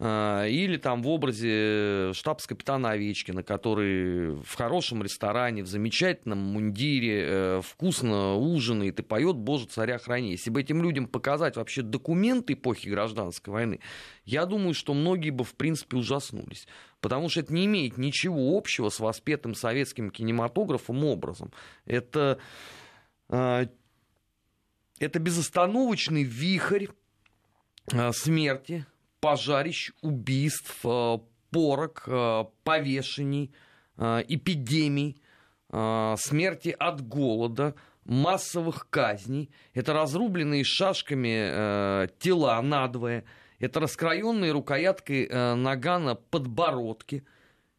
или 0.00 0.76
там 0.76 1.02
в 1.02 1.08
образе 1.08 2.12
штабс-капитана 2.12 2.90
Овечкина, 2.90 3.42
который 3.42 4.36
в 4.36 4.54
хорошем 4.54 5.02
ресторане, 5.02 5.64
в 5.64 5.66
замечательном 5.66 6.38
мундире, 6.38 7.24
э, 7.26 7.60
вкусно 7.64 8.36
ужинает 8.36 9.00
и 9.00 9.02
поет 9.02 9.34
«Боже, 9.34 9.66
царя 9.66 9.98
храни». 9.98 10.30
Если 10.30 10.50
бы 10.50 10.60
этим 10.60 10.84
людям 10.84 11.08
показать 11.08 11.56
вообще 11.56 11.82
документы 11.82 12.52
эпохи 12.52 12.88
гражданской 12.88 13.52
войны, 13.52 13.80
я 14.24 14.46
думаю, 14.46 14.72
что 14.72 14.94
многие 14.94 15.30
бы, 15.30 15.42
в 15.42 15.56
принципе, 15.56 15.96
ужаснулись. 15.96 16.68
Потому 17.00 17.28
что 17.28 17.40
это 17.40 17.52
не 17.52 17.66
имеет 17.66 17.98
ничего 17.98 18.56
общего 18.56 18.90
с 18.90 19.00
воспетым 19.00 19.56
советским 19.56 20.10
кинематографом 20.10 21.04
образом. 21.04 21.52
Это, 21.86 22.38
а, 23.28 23.66
это 25.00 25.18
безостановочный 25.18 26.22
вихрь 26.22 26.86
а, 27.92 28.12
смерти, 28.12 28.86
пожарищ, 29.20 29.92
убийств, 30.02 30.80
э, 30.84 31.18
порок, 31.50 32.04
э, 32.06 32.44
повешений, 32.64 33.52
э, 33.96 34.22
эпидемий, 34.28 35.20
смерти 35.70 36.74
от 36.78 37.06
голода, 37.06 37.74
массовых 38.06 38.88
казней. 38.88 39.50
Это 39.74 39.92
разрубленные 39.92 40.64
шашками 40.64 42.08
тела 42.20 42.62
надвое. 42.62 43.24
Это 43.58 43.80
раскроенные 43.80 44.52
рукояткой 44.52 45.28
нагана 45.28 46.14
подбородки. 46.14 47.22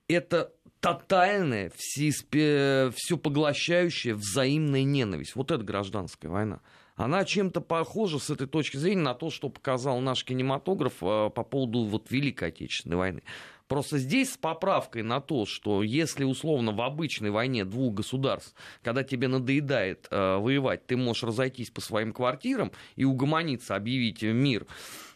Это 0.08 0.54
тотальная, 0.82 1.72
все 1.76 3.18
поглощающая 3.18 4.14
взаимная 4.14 4.84
ненависть. 4.84 5.36
Вот 5.36 5.50
это 5.50 5.64
гражданская 5.64 6.30
война 6.30 6.60
она 7.00 7.24
чем-то 7.24 7.62
похожа 7.62 8.20
с 8.20 8.30
этой 8.30 8.46
точки 8.46 8.76
зрения 8.76 9.02
на 9.02 9.14
то, 9.14 9.30
что 9.30 9.48
показал 9.48 10.02
наш 10.02 10.26
кинематограф 10.26 10.96
э, 11.02 11.30
по 11.34 11.44
поводу 11.44 11.86
вот 11.86 12.12
Великой 12.12 12.50
Отечественной 12.50 12.98
войны. 12.98 13.24
Просто 13.70 14.00
здесь 14.00 14.34
с 14.34 14.38
поправкой 14.38 15.04
на 15.04 15.22
то, 15.22 15.46
что 15.46 15.82
если 15.82 16.26
условно 16.26 16.74
в 16.74 16.82
обычной 16.82 17.30
войне 17.30 17.64
двух 17.64 17.94
государств, 17.94 18.54
когда 18.84 19.06
тебе 19.06 19.30
надоедает 19.30 20.10
э, 20.12 20.38
воевать, 20.40 20.88
ты 20.88 20.98
можешь 20.98 21.24
разойтись 21.24 21.70
по 21.70 21.80
своим 21.80 22.12
квартирам 22.12 22.74
и 22.98 23.06
угомониться, 23.06 23.78
объявить 23.78 24.22
мир, 24.22 24.68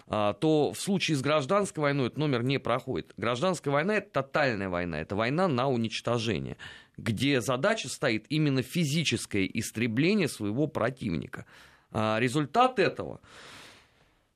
э, 0.07 0.33
то 0.39 0.71
в 0.71 0.79
случае 0.79 1.17
с 1.17 1.21
гражданской 1.21 1.81
войной 1.81 2.07
этот 2.07 2.17
номер 2.17 2.43
не 2.43 2.59
проходит. 2.59 3.11
Гражданская 3.17 3.73
война 3.73 3.95
это 3.95 4.09
тотальная 4.09 4.69
война, 4.69 5.01
это 5.01 5.17
война 5.17 5.49
на 5.49 5.67
уничтожение, 5.67 6.55
где 6.95 7.41
задача 7.41 7.89
стоит 7.89 8.25
именно 8.29 8.61
физическое 8.61 9.45
истребление 9.53 10.29
своего 10.29 10.67
противника. 10.67 11.45
А, 11.93 12.19
результат 12.19 12.79
этого 12.79 13.21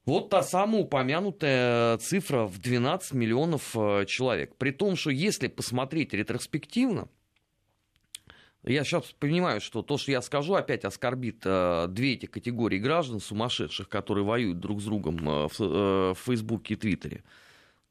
вот 0.08 0.30
та 0.30 0.42
самая 0.42 0.84
упомянутая 0.84 1.98
цифра 1.98 2.46
в 2.46 2.60
12 2.60 3.12
миллионов 3.12 3.76
э, 3.76 4.06
человек. 4.06 4.56
При 4.56 4.72
том, 4.72 4.96
что 4.96 5.10
если 5.10 5.50
посмотреть 5.50 6.14
ретроспективно, 6.14 7.10
я 8.64 8.86
сейчас 8.86 9.04
понимаю, 9.20 9.60
что 9.60 9.82
то, 9.82 9.98
что 9.98 10.12
я 10.12 10.22
скажу, 10.22 10.54
опять 10.54 10.86
оскорбит 10.86 11.42
э, 11.44 11.88
две 11.90 12.14
эти 12.14 12.26
категории 12.26 12.78
граждан 12.78 13.20
сумасшедших, 13.20 13.90
которые 13.90 14.24
воюют 14.24 14.62
друг 14.62 14.80
с 14.80 14.86
другом 14.86 15.30
э, 15.30 15.48
в, 15.50 15.60
в 16.14 16.18
Фейсбуке 16.26 16.76
и 16.76 16.78
Твиттере, 16.78 17.26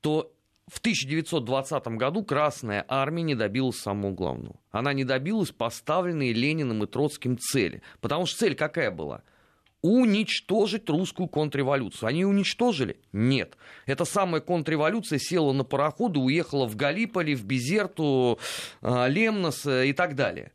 то 0.00 0.32
в 0.68 0.78
1920 0.78 1.86
году 1.88 2.24
Красная 2.24 2.86
Армия 2.88 3.24
не 3.24 3.34
добилась 3.34 3.76
самого 3.76 4.12
главного. 4.12 4.56
Она 4.70 4.94
не 4.94 5.04
добилась 5.04 5.50
поставленной 5.50 6.32
Лениным 6.32 6.82
и 6.82 6.86
Троцким 6.86 7.36
цели. 7.36 7.82
Потому 8.00 8.24
что 8.24 8.38
цель 8.38 8.54
какая 8.54 8.90
была– 8.90 9.22
уничтожить 9.86 10.88
русскую 10.88 11.28
контрреволюцию. 11.28 12.08
Они 12.08 12.24
уничтожили? 12.24 12.98
Нет. 13.12 13.56
Эта 13.86 14.04
самая 14.04 14.40
контрреволюция 14.40 15.18
села 15.18 15.52
на 15.52 15.64
пароход 15.64 16.16
и 16.16 16.18
уехала 16.18 16.66
в 16.66 16.76
Галиполи, 16.76 17.34
в 17.34 17.44
Безерту, 17.44 18.38
а, 18.82 19.06
Лемнос 19.08 19.66
и 19.66 19.92
так 19.92 20.14
далее 20.14 20.52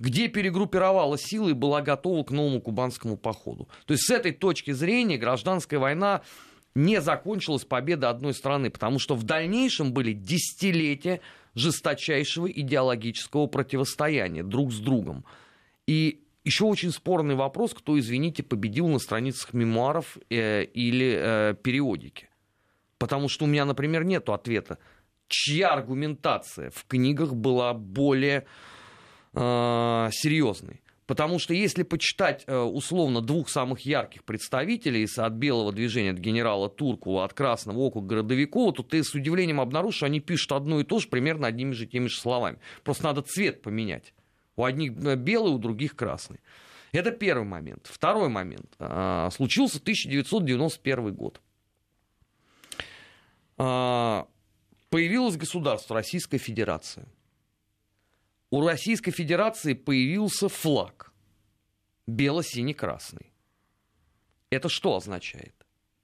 где 0.00 0.26
перегруппировала 0.26 1.16
силы 1.16 1.50
и 1.50 1.54
была 1.54 1.80
готова 1.80 2.24
к 2.24 2.32
новому 2.32 2.60
кубанскому 2.60 3.16
походу. 3.16 3.68
То 3.86 3.94
есть 3.94 4.04
с 4.04 4.10
этой 4.10 4.32
точки 4.32 4.72
зрения 4.72 5.16
гражданская 5.16 5.78
война 5.78 6.22
не 6.74 7.00
закончилась 7.00 7.64
победой 7.64 8.10
одной 8.10 8.34
страны, 8.34 8.70
потому 8.70 8.98
что 8.98 9.14
в 9.14 9.22
дальнейшем 9.22 9.92
были 9.92 10.12
десятилетия 10.12 11.20
жесточайшего 11.54 12.50
идеологического 12.50 13.46
противостояния 13.46 14.42
друг 14.42 14.72
с 14.72 14.78
другом. 14.78 15.24
И 15.86 16.23
еще 16.44 16.64
очень 16.64 16.90
спорный 16.90 17.34
вопрос, 17.34 17.74
кто, 17.74 17.98
извините, 17.98 18.42
победил 18.42 18.88
на 18.88 18.98
страницах 18.98 19.54
мемуаров 19.54 20.18
э, 20.30 20.64
или 20.64 21.18
э, 21.18 21.54
периодики. 21.62 22.28
Потому 22.98 23.28
что 23.28 23.44
у 23.44 23.48
меня, 23.48 23.64
например, 23.64 24.04
нет 24.04 24.28
ответа, 24.28 24.78
чья 25.28 25.70
аргументация 25.70 26.70
в 26.70 26.84
книгах 26.86 27.34
была 27.34 27.72
более 27.74 28.46
э, 29.32 30.08
серьезной. 30.12 30.80
Потому 31.06 31.38
что 31.38 31.52
если 31.52 31.82
почитать 31.82 32.44
э, 32.46 32.56
условно 32.56 33.20
двух 33.20 33.50
самых 33.50 33.80
ярких 33.80 34.24
представителей 34.24 35.06
от 35.16 35.32
белого 35.34 35.70
движения, 35.70 36.12
от 36.12 36.18
генерала 36.18 36.70
Туркула, 36.70 37.24
от 37.24 37.34
Красного 37.34 37.78
округа 37.78 38.08
Городовикова, 38.08 38.72
то 38.72 38.82
ты 38.82 39.04
с 39.04 39.14
удивлением 39.14 39.60
обнаружишь, 39.60 39.98
что 39.98 40.06
они 40.06 40.20
пишут 40.20 40.52
одно 40.52 40.80
и 40.80 40.84
то 40.84 40.98
же 40.98 41.08
примерно 41.08 41.46
одними 41.46 41.72
же 41.72 41.86
теми 41.86 42.06
же 42.06 42.16
словами. 42.16 42.58
Просто 42.84 43.04
надо 43.04 43.20
цвет 43.20 43.60
поменять. 43.60 44.13
У 44.56 44.64
одних 44.64 44.92
э, 45.04 45.16
белый, 45.16 45.52
у 45.52 45.58
других 45.58 45.96
красный. 45.96 46.40
Это 46.92 47.10
первый 47.10 47.44
момент. 47.44 47.88
Второй 47.90 48.28
момент. 48.28 48.72
А, 48.78 49.28
случился 49.30 49.78
1991 49.78 51.14
год. 51.14 51.40
А, 53.58 54.28
появилось 54.90 55.36
государство 55.36 55.96
Российская 55.96 56.38
Федерация. 56.38 57.06
У 58.50 58.64
Российской 58.64 59.10
Федерации 59.10 59.74
появился 59.74 60.48
флаг 60.48 61.12
бело-синий-красный. 62.06 63.32
Это 64.50 64.68
что 64.68 64.96
означает? 64.96 65.54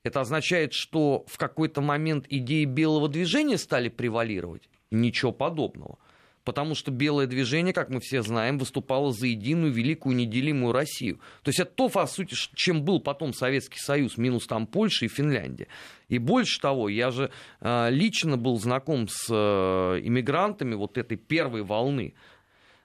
Это 0.02 0.23
означает, 0.23 0.73
что 0.73 1.25
в 1.28 1.38
какой-то 1.38 1.80
момент 1.83 2.26
идеи 2.28 2.64
белого 2.64 3.09
движения 3.09 3.59
стали 3.59 3.88
превалировать? 3.88 4.69
Ничего 4.90 5.30
подобного 5.30 5.99
потому 6.44 6.75
что 6.75 6.90
белое 6.90 7.26
движение, 7.26 7.73
как 7.73 7.90
мы 7.90 8.00
все 8.00 8.23
знаем, 8.23 8.59
выступало 8.59 9.12
за 9.12 9.26
единую 9.26 9.73
великую 9.73 10.16
неделимую 10.16 10.73
Россию. 10.73 11.20
То 11.42 11.50
есть 11.50 11.61
это 11.61 11.70
то, 11.73 11.88
по 11.88 12.06
сути, 12.06 12.35
чем 12.54 12.82
был 12.82 13.00
потом 13.00 13.32
Советский 13.32 13.78
Союз, 13.78 14.16
минус 14.16 14.47
там 14.47 14.66
Польша 14.66 15.04
и 15.04 15.09
Финляндия. 15.09 15.68
И 16.09 16.18
больше 16.18 16.61
того, 16.61 16.88
я 16.88 17.11
же 17.11 17.30
э, 17.61 17.90
лично 17.90 18.37
был 18.37 18.59
знаком 18.59 19.09
с 19.09 19.26
э, 19.30 20.00
иммигрантами 20.02 20.75
вот 20.75 20.99
этой 20.99 21.16
первой 21.16 21.62
волны. 21.62 22.14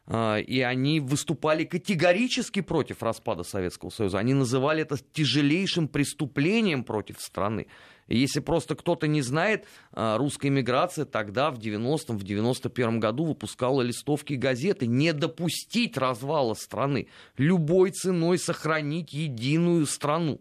А, 0.07 0.37
и 0.37 0.59
они 0.61 0.99
выступали 0.99 1.63
категорически 1.63 2.61
против 2.61 3.01
распада 3.01 3.43
Советского 3.43 3.89
Союза. 3.89 4.19
Они 4.19 4.33
называли 4.33 4.83
это 4.83 4.97
тяжелейшим 5.13 5.87
преступлением 5.87 6.83
против 6.83 7.19
страны. 7.19 7.67
Если 8.07 8.39
просто 8.39 8.75
кто-то 8.75 9.07
не 9.07 9.21
знает, 9.21 9.65
а, 9.91 10.17
русская 10.17 10.49
иммиграция 10.49 11.05
тогда, 11.05 11.49
в 11.49 11.57
90-м, 11.57 12.17
в 12.17 12.23
91-м 12.23 12.99
году 12.99 13.25
выпускала 13.25 13.81
листовки 13.81 14.33
газеты. 14.33 14.85
Не 14.85 15.11
допустить 15.11 15.97
развала 15.97 16.53
страны. 16.53 17.07
Любой 17.37 17.91
ценой 17.91 18.37
сохранить 18.37 19.11
единую 19.11 19.87
страну. 19.87 20.39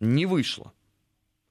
Не 0.00 0.26
вышло. 0.26 0.72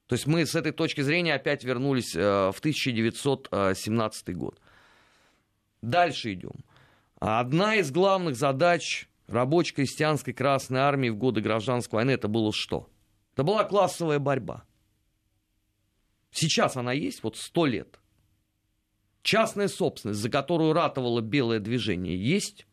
То 0.06 0.14
есть 0.14 0.26
мы 0.26 0.46
с 0.46 0.54
этой 0.54 0.72
точки 0.72 1.00
зрения 1.00 1.34
опять 1.34 1.64
вернулись 1.64 2.14
а, 2.16 2.52
в 2.52 2.58
1917 2.60 4.36
год. 4.36 4.60
Дальше 5.80 6.34
идем. 6.34 6.64
Одна 7.18 7.76
из 7.76 7.90
главных 7.90 8.36
задач 8.36 9.08
рабочей 9.26 9.74
крестьянской 9.74 10.34
Красной 10.34 10.80
Армии 10.80 11.08
в 11.08 11.16
годы 11.16 11.40
гражданской 11.40 11.96
войны 11.96 12.12
это 12.12 12.28
было 12.28 12.52
что? 12.52 12.88
Это 13.32 13.42
была 13.42 13.64
классовая 13.64 14.20
борьба. 14.20 14.64
Сейчас 16.32 16.76
она 16.76 16.92
есть, 16.92 17.22
вот 17.22 17.36
сто 17.36 17.66
лет. 17.66 18.00
Частная 19.22 19.68
собственность, 19.68 20.20
за 20.20 20.30
которую 20.30 20.72
ратовало 20.72 21.20
белое 21.20 21.60
движение, 21.60 22.16
есть. 22.16 22.66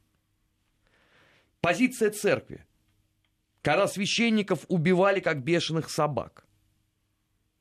Позиция 1.62 2.10
церкви, 2.10 2.66
когда 3.62 3.88
священников 3.88 4.66
убивали 4.70 5.20
как 5.20 5.44
бешеных 5.44 5.90
собак. 5.90 6.46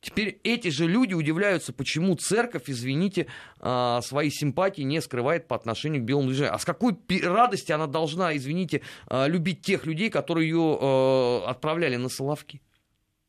Теперь 0.00 0.40
эти 0.44 0.68
же 0.68 0.86
люди 0.86 1.12
удивляются, 1.12 1.72
почему 1.72 2.14
церковь, 2.14 2.70
извините, 2.70 3.26
а, 3.58 4.00
свои 4.00 4.30
симпатии 4.30 4.82
не 4.82 5.02
скрывает 5.02 5.48
по 5.48 5.56
отношению 5.56 6.02
к 6.02 6.04
белому 6.04 6.28
движению. 6.28 6.54
А 6.54 6.58
с 6.60 6.64
какой 6.64 6.96
радости 7.20 7.72
она 7.72 7.88
должна, 7.88 8.36
извините, 8.36 8.82
а, 9.08 9.26
любить 9.26 9.62
тех 9.62 9.86
людей, 9.86 10.08
которые 10.08 10.48
ее 10.48 10.78
а, 10.80 11.44
отправляли 11.48 11.96
на 11.96 12.08
Соловки? 12.08 12.62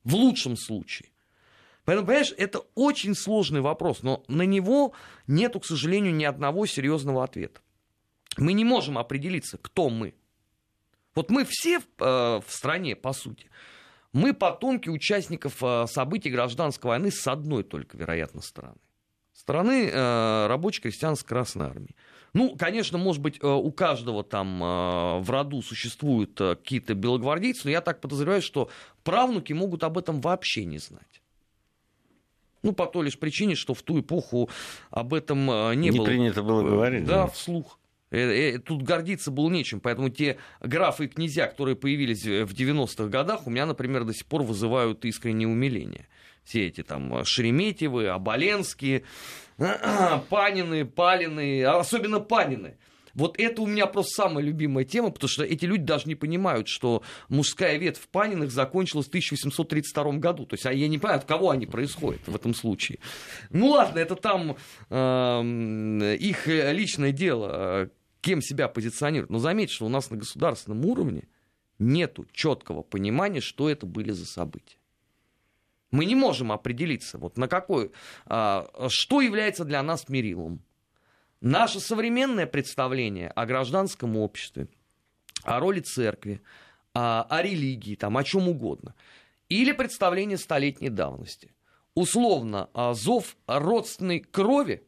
В 0.03 0.13
лучшем 0.13 0.55
случае. 0.55 1.09
Поэтому, 1.89 2.05
понимаешь, 2.05 2.36
это 2.38 2.60
очень 2.75 3.15
сложный 3.15 3.62
вопрос, 3.62 4.03
но 4.03 4.24
на 4.27 4.43
него 4.43 4.93
нету, 5.25 5.60
к 5.60 5.65
сожалению, 5.65 6.13
ни 6.13 6.24
одного 6.24 6.67
серьезного 6.67 7.24
ответа. 7.24 7.62
Мы 8.38 8.53
не 8.53 8.63
можем 8.63 9.00
определиться, 9.00 9.58
кто 9.58 9.89
мы. 9.89 10.13
Вот 11.15 11.31
мы 11.31 11.46
все 11.50 11.79
в, 11.79 11.86
в 11.98 12.46
стране, 12.48 12.96
по 12.96 13.12
сути. 13.12 13.48
Мы 14.13 14.36
потомки 14.36 14.88
участников 14.88 15.63
э, 15.63 15.88
событий 15.88 16.29
гражданской 16.29 16.89
войны 16.89 17.10
с 17.10 17.25
одной 17.25 17.63
только, 17.63 17.98
вероятно, 17.98 18.43
стороны. 18.43 18.77
Стороны 19.34 19.89
э, 19.91 20.46
рабочей 20.46 20.84
крестьянской 20.84 21.27
Красной 21.27 21.65
Армии. 21.65 21.96
Ну, 22.34 22.55
конечно, 22.55 23.00
может 23.00 23.24
быть, 23.24 23.39
э, 23.41 23.48
у 23.48 23.72
каждого 23.72 24.24
там 24.24 24.63
э, 24.63 25.19
в 25.22 25.29
роду 25.31 25.63
существуют 25.63 26.39
э, 26.39 26.55
какие-то 26.55 26.93
белогвардейцы, 26.93 27.62
но 27.63 27.72
я 27.72 27.81
так 27.81 28.00
подозреваю, 28.00 28.43
что 28.43 28.69
правнуки 29.03 29.53
могут 29.53 29.84
об 29.84 29.98
этом 29.98 30.22
вообще 30.22 30.65
не 30.65 30.77
знать. 30.77 31.18
Ну, 32.63 32.73
по 32.73 32.85
той 32.85 33.05
лишь 33.05 33.17
причине, 33.17 33.55
что 33.55 33.73
в 33.73 33.81
ту 33.81 33.99
эпоху 33.99 34.49
об 34.89 35.13
этом 35.13 35.45
не, 35.45 35.75
не 35.75 35.91
было. 35.91 36.01
Не 36.01 36.05
принято 36.05 36.43
было 36.43 36.63
говорить. 36.63 37.05
Да, 37.05 37.23
да. 37.23 37.27
вслух. 37.27 37.79
Тут 38.11 38.81
гордиться 38.81 39.29
было 39.29 39.49
нечем, 39.49 39.79
поэтому 39.79 40.09
те 40.09 40.37
графы 40.61 41.05
и 41.05 41.07
князья, 41.07 41.45
которые 41.45 41.75
появились 41.75 42.23
в 42.23 42.53
90-х 42.53 43.05
годах, 43.05 43.45
у 43.45 43.51
меня, 43.51 43.67
например, 43.67 44.03
до 44.03 44.13
сих 44.13 44.25
пор 44.25 44.41
вызывают 44.41 45.05
искреннее 45.05 45.47
умиление. 45.47 46.07
Все 46.43 46.65
эти 46.65 46.81
там 46.81 47.23
Шереметьевы, 47.23 48.07
Оболенские, 48.07 49.03
Панины, 50.29 50.85
Палины, 50.85 51.63
а 51.63 51.79
особенно 51.79 52.19
Панины. 52.19 52.77
Вот 53.13 53.39
это 53.39 53.61
у 53.61 53.67
меня 53.67 53.85
просто 53.85 54.23
самая 54.23 54.43
любимая 54.43 54.85
тема, 54.85 55.11
потому 55.11 55.29
что 55.29 55.43
эти 55.43 55.65
люди 55.65 55.83
даже 55.83 56.07
не 56.07 56.15
понимают, 56.15 56.67
что 56.67 57.03
мужская 57.27 57.77
ветвь 57.77 58.07
Паниных 58.07 58.51
закончилась 58.51 59.05
в 59.07 59.09
1832 59.09 60.13
году. 60.13 60.45
То 60.45 60.55
есть 60.55 60.65
а 60.65 60.73
я 60.73 60.87
не 60.87 60.97
понимаю, 60.97 61.19
от 61.19 61.25
кого 61.25 61.51
они 61.51 61.65
происходят 61.65 62.21
в 62.27 62.35
этом 62.35 62.53
случае. 62.53 62.99
Ну 63.49 63.69
ладно, 63.69 63.99
это 63.99 64.15
там 64.15 64.57
э, 64.89 66.17
их 66.19 66.47
личное 66.47 67.11
дело, 67.11 67.89
кем 68.21 68.41
себя 68.41 68.67
позиционируют. 68.67 69.31
Но 69.31 69.39
заметьте, 69.39 69.75
что 69.75 69.85
у 69.85 69.89
нас 69.89 70.09
на 70.09 70.17
государственном 70.17 70.85
уровне 70.85 71.23
нет 71.77 72.19
четкого 72.33 72.81
понимания, 72.83 73.41
что 73.41 73.69
это 73.69 73.85
были 73.85 74.11
за 74.11 74.25
события. 74.25 74.77
Мы 75.91 76.05
не 76.05 76.15
можем 76.15 76.51
определиться, 76.51 77.17
вот 77.17 77.37
на 77.37 77.47
какой, 77.47 77.91
а, 78.25 78.69
что 78.89 79.21
является 79.21 79.65
для 79.65 79.81
нас 79.81 80.07
мерилом. 80.07 80.61
Наше 81.41 81.79
современное 81.79 82.46
представление 82.46 83.29
о 83.29 83.46
гражданском 83.46 84.17
обществе, 84.17 84.67
о 85.43 85.60
роли 85.60 85.79
церкви, 85.79 86.41
о, 86.93 87.24
о 87.24 87.41
религии, 87.41 87.96
там, 87.96 88.17
о 88.17 88.24
чем 88.24 88.50
угодно. 88.50 88.93
Или 89.48 89.72
представление 89.72 90.38
столетней 90.38 90.89
давности. 90.89 91.53
Условно, 91.96 92.69
а, 92.74 92.93
зов 92.93 93.38
родственной 93.48 94.19
крови 94.19 94.84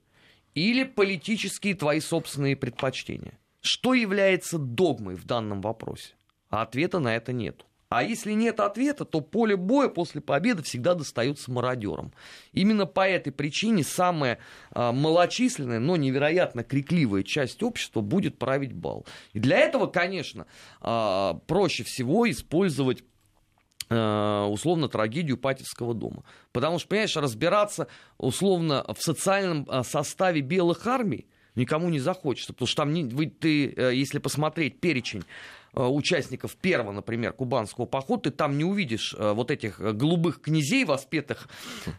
или 0.53 0.83
политические 0.83 1.75
твои 1.75 2.01
собственные 2.01 2.57
предпочтения. 2.57 3.39
Что 3.61 3.93
является 3.93 4.57
догмой 4.57 5.15
в 5.15 5.25
данном 5.25 5.61
вопросе? 5.61 6.13
А 6.49 6.63
ответа 6.63 6.99
на 6.99 7.15
это 7.15 7.31
нету. 7.31 7.65
А 7.91 8.03
если 8.03 8.31
нет 8.31 8.61
ответа, 8.61 9.03
то 9.03 9.19
поле 9.19 9.57
боя 9.57 9.89
после 9.89 10.21
победы 10.21 10.63
всегда 10.63 10.93
достается 10.93 11.51
мародерам. 11.51 12.13
Именно 12.53 12.85
по 12.85 13.05
этой 13.05 13.33
причине 13.33 13.83
самая 13.83 14.39
э, 14.73 14.91
малочисленная, 14.93 15.79
но 15.79 15.97
невероятно 15.97 16.63
крикливая 16.63 17.23
часть 17.23 17.61
общества 17.61 17.99
будет 17.99 18.39
править 18.39 18.71
бал. 18.71 19.05
И 19.33 19.39
для 19.39 19.57
этого, 19.57 19.87
конечно, 19.87 20.47
э, 20.81 21.33
проще 21.47 21.83
всего 21.83 22.31
использовать 22.31 23.03
а, 23.89 24.47
условно 24.47 24.87
трагедию 24.87 25.35
Патевского 25.35 25.93
дома. 25.93 26.23
Потому 26.53 26.79
что, 26.79 26.87
понимаешь, 26.87 27.17
разбираться 27.17 27.87
условно 28.17 28.85
в 28.87 29.03
социальном 29.03 29.67
составе 29.83 30.39
белых 30.39 30.87
армий 30.87 31.27
никому 31.55 31.89
не 31.89 31.99
захочется, 31.99 32.53
потому 32.53 32.67
что 32.67 32.83
там 32.83 33.29
ты, 33.31 33.73
э, 33.75 33.91
если 33.93 34.19
посмотреть 34.19 34.79
перечень 34.79 35.23
участников 35.73 36.55
первого, 36.55 36.91
например, 36.91 37.33
кубанского 37.33 37.85
похода, 37.85 38.23
ты 38.23 38.31
там 38.31 38.57
не 38.57 38.63
увидишь 38.63 39.15
э, 39.17 39.31
вот 39.31 39.51
этих 39.51 39.79
э, 39.79 39.93
голубых 39.93 40.41
князей, 40.41 40.85
воспетых 40.85 41.47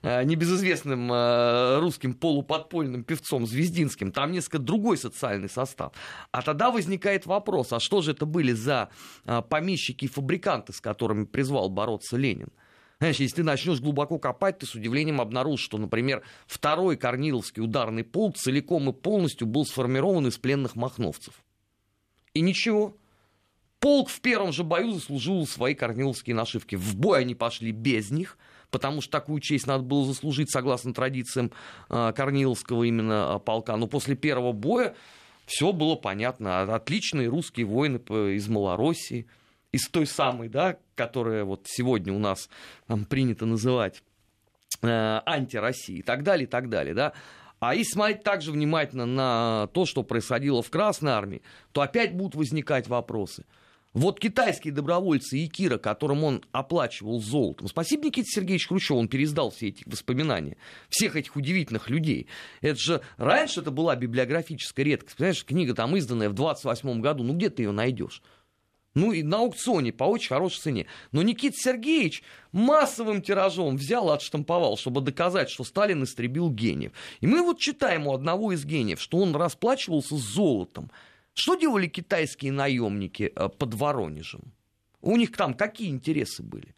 небезызвестным 0.03 1.11
русским 1.81 2.15
полуподпольным 2.15 3.05
певцом 3.05 3.47
Звездинским. 3.47 4.13
Там 4.13 4.33
несколько 4.33 4.59
другой 4.59 4.97
социальный 4.99 5.49
состав. 5.49 5.93
А 6.31 6.43
тогда 6.43 6.71
возникает 6.71 7.27
вопрос, 7.27 7.73
а 7.73 7.81
что 7.81 8.03
же 8.03 8.13
это 8.13 8.27
были 8.27 8.53
за 8.53 8.91
помещики 9.49 10.05
и 10.05 10.09
фабриканты, 10.09 10.73
с 10.73 10.81
которыми 10.81 11.25
призвал 11.25 11.69
бороться 11.71 12.17
Ленин? 12.17 12.49
Знаешь, 12.99 13.17
если 13.17 13.37
ты 13.37 13.43
начнешь 13.43 13.81
глубоко 13.81 14.19
копать, 14.19 14.59
ты 14.59 14.67
с 14.67 14.75
удивлением 14.77 15.21
обнаружишь, 15.21 15.65
что, 15.65 15.77
например, 15.77 16.23
второй 16.47 16.97
Корниловский 16.97 17.63
ударный 17.63 18.05
полк 18.05 18.37
целиком 18.37 18.91
и 18.91 18.93
полностью 18.93 19.47
был 19.49 19.67
сформирован 19.67 20.29
из 20.29 20.39
пленных 20.39 20.77
махновцев. 20.77 21.43
И 22.33 22.41
ничего. 22.41 22.97
Полк 23.83 24.11
в 24.11 24.21
первом 24.21 24.53
же 24.53 24.63
бою 24.63 24.93
заслужил 24.93 25.45
свои 25.45 25.75
корниловские 25.75 26.37
нашивки. 26.37 26.77
В 26.77 26.95
бой 26.95 27.19
они 27.19 27.35
пошли 27.35 27.73
без 27.73 28.13
них, 28.13 28.39
потому 28.71 29.01
что 29.01 29.11
такую 29.11 29.41
честь 29.41 29.67
надо 29.67 29.83
было 29.83 30.07
заслужить 30.07 30.53
согласно 30.53 30.95
традициям 30.95 31.51
э, 31.91 32.13
Корниловского 32.15 32.85
именно 32.85 33.35
э, 33.35 33.41
полка. 33.41 33.77
Но 33.77 33.89
после 33.89 34.15
первого 34.15 34.53
боя 34.53 34.95
все 35.47 35.73
было 35.73 35.97
понятно. 35.97 36.63
Отличные 36.73 37.27
русские 37.27 37.67
воины 37.67 37.97
из 38.37 38.47
Малороссии, 38.47 39.27
из 39.73 39.89
той 39.89 40.07
самой, 40.07 40.49
да, 40.49 40.77
которая 40.95 41.43
вот 41.43 41.63
сегодня 41.65 42.13
у 42.13 42.21
нас 42.21 42.49
там, 42.87 43.05
принято 43.05 43.47
называть 43.47 44.05
э, 44.81 45.21
антироссией 45.27 45.99
и 45.99 46.03
так 46.03 46.23
далее, 46.23 46.45
и 46.45 46.49
так 46.49 46.69
далее, 46.69 46.95
да. 46.95 47.15
А 47.59 47.75
если 47.75 47.95
смотреть 47.95 48.23
также 48.23 48.53
внимательно 48.53 49.07
на 49.07 49.67
то, 49.73 49.87
что 49.87 50.05
происходило 50.05 50.63
в 50.63 50.71
Красной 50.71 51.11
Армии, 51.11 51.43
то 51.73 51.81
опять 51.81 52.15
будут 52.15 52.37
возникать 52.37 52.87
вопросы– 52.87 53.45
вот 53.95 54.21
китайские 54.21 54.73
добровольцы 54.73 55.39
и 55.39 55.49
Кира, 55.49 55.79
которым 55.79 56.25
он 56.25 56.45
оплачивал 56.53 57.21
золотом. 57.21 57.69
Спасибо 57.69 58.07
Никите 58.07 58.29
Сергеевичу 58.29 58.69
Хрущеву, 58.69 58.99
он 58.99 59.09
пересдал 59.09 59.51
все 59.51 59.69
эти 59.69 59.83
воспоминания. 59.87 60.57
Всех 60.89 61.17
этих 61.17 61.37
удивительных 61.37 61.91
людей. 61.91 62.27
Это 62.61 62.79
же 62.79 63.01
раньше 63.19 63.61
это 63.61 63.71
была 63.71 63.95
библиографическая 63.95 64.85
редкость. 64.85 65.17
Понимаешь, 65.17 65.45
книга 65.45 65.75
там 65.75 65.95
изданная 65.97 66.31
в 66.31 66.35
28 66.35 67.01
году. 67.01 67.23
Ну 67.23 67.35
где 67.35 67.51
ты 67.51 67.63
ее 67.65 67.73
найдешь? 67.73 68.23
Ну 68.95 69.13
и 69.13 69.23
на 69.23 69.39
аукционе 69.39 69.93
по 69.93 70.05
очень 70.05 70.29
хорошей 70.29 70.61
цене. 70.61 70.87
Но 71.13 71.23
Никита 71.23 71.57
Сергеевич 71.57 72.23
массовым 72.53 73.23
тиражом 73.23 73.77
взял 73.77 74.11
отштамповал, 74.11 74.77
чтобы 74.77 75.01
доказать, 75.01 75.49
что 75.49 75.65
Сталин 75.65 76.05
истребил 76.05 76.51
гениев. 76.51 76.93
И 77.21 77.27
мы 77.27 77.43
вот 77.43 77.59
читаем 77.59 78.07
у 78.07 78.15
одного 78.15 78.53
из 78.53 78.65
гениев, 78.65 79.01
что 79.01 79.19
он 79.19 79.35
расплачивался 79.35 80.17
золотом. 80.17 80.91
Что 81.35 81.55
делали 81.55 81.87
китайские 81.87 82.53
наемники 82.53 83.33
э, 83.35 83.49
под 83.49 83.75
Воронежем? 83.75 84.53
У 85.01 85.17
них 85.17 85.33
там 85.33 85.55
какие 85.55 85.89
интересы 85.89 86.43
были? 86.43 86.75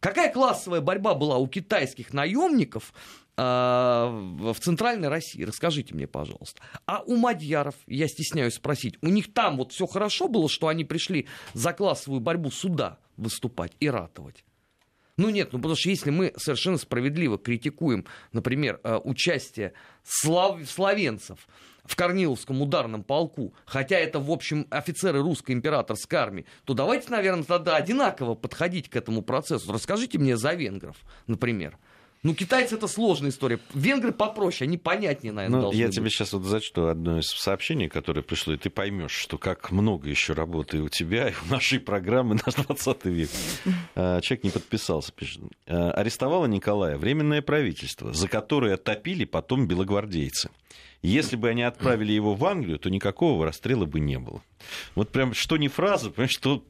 Какая 0.00 0.32
классовая 0.32 0.80
борьба 0.80 1.14
была 1.14 1.38
у 1.38 1.48
китайских 1.48 2.12
наемников 2.12 2.92
э, 3.36 3.42
в 3.42 4.54
Центральной 4.60 5.08
России? 5.08 5.42
Расскажите 5.42 5.94
мне, 5.94 6.06
пожалуйста. 6.06 6.62
А 6.86 7.02
у 7.02 7.16
мадьяров, 7.16 7.74
я 7.88 8.06
стесняюсь 8.06 8.54
спросить, 8.54 8.96
у 9.02 9.08
них 9.08 9.32
там 9.34 9.56
вот 9.56 9.72
все 9.72 9.86
хорошо 9.86 10.28
было, 10.28 10.48
что 10.48 10.68
они 10.68 10.84
пришли 10.84 11.26
за 11.52 11.72
классовую 11.72 12.20
борьбу 12.20 12.50
сюда 12.50 12.98
выступать 13.16 13.72
и 13.80 13.90
ратовать? 13.90 14.44
Ну 15.18 15.30
нет, 15.30 15.52
ну 15.52 15.58
потому 15.58 15.74
что 15.76 15.90
если 15.90 16.10
мы 16.10 16.32
совершенно 16.36 16.78
справедливо 16.78 17.38
критикуем, 17.38 18.06
например, 18.32 18.80
э, 18.84 18.98
участие 19.02 19.72
слав... 20.04 20.58
словенцев 20.66 21.48
в 21.84 21.96
Корниловском 21.96 22.62
ударном 22.62 23.02
полку, 23.02 23.52
хотя 23.64 23.96
это, 23.96 24.20
в 24.20 24.30
общем, 24.30 24.68
офицеры 24.70 25.20
русской 25.20 25.52
императорской 25.52 26.18
армии, 26.18 26.46
то 26.64 26.72
давайте, 26.72 27.10
наверное, 27.10 27.42
тогда 27.42 27.74
одинаково 27.76 28.36
подходить 28.36 28.88
к 28.88 28.96
этому 28.96 29.22
процессу. 29.22 29.72
Расскажите 29.72 30.18
мне 30.18 30.36
за 30.36 30.54
венгров, 30.54 30.96
например. 31.26 31.78
Ну, 32.22 32.34
китайцы 32.34 32.74
это 32.74 32.88
сложная 32.88 33.30
история. 33.30 33.60
Венгры 33.74 34.12
попроще, 34.12 34.66
они 34.66 34.76
понятнее, 34.76 35.32
наверное, 35.32 35.56
ну, 35.56 35.62
должны 35.62 35.78
Я 35.78 35.86
быть. 35.86 35.94
тебе 35.94 36.10
сейчас 36.10 36.32
вот 36.32 36.42
зачту 36.44 36.88
одно 36.88 37.18
из 37.20 37.28
сообщений, 37.28 37.88
которое 37.88 38.22
пришло, 38.22 38.54
и 38.54 38.56
ты 38.56 38.70
поймешь, 38.70 39.12
что 39.12 39.38
как 39.38 39.70
много 39.70 40.08
еще 40.08 40.32
работы 40.32 40.80
у 40.82 40.88
тебя 40.88 41.28
и 41.28 41.34
у 41.46 41.50
нашей 41.50 41.78
программы 41.78 42.34
на 42.34 42.52
20 42.52 43.04
век. 43.06 43.30
А, 43.94 44.20
человек 44.20 44.44
не 44.44 44.50
подписался, 44.50 45.12
пишет. 45.12 45.42
А, 45.66 45.92
арестовало 45.92 46.46
Николая 46.46 46.96
временное 46.98 47.40
правительство, 47.40 48.12
за 48.12 48.26
которое 48.28 48.76
топили 48.76 49.24
потом 49.24 49.68
белогвардейцы. 49.68 50.50
Если 51.02 51.36
бы 51.36 51.48
они 51.48 51.62
отправили 51.62 52.12
его 52.12 52.34
в 52.34 52.44
Англию, 52.44 52.78
то 52.78 52.90
никакого 52.90 53.46
расстрела 53.46 53.84
бы 53.84 54.00
не 54.00 54.18
было. 54.18 54.42
Вот 54.96 55.10
прям 55.10 55.32
что 55.32 55.56
не 55.56 55.68
фраза, 55.68 56.10
понимаешь, 56.10 56.32
что 56.32 56.64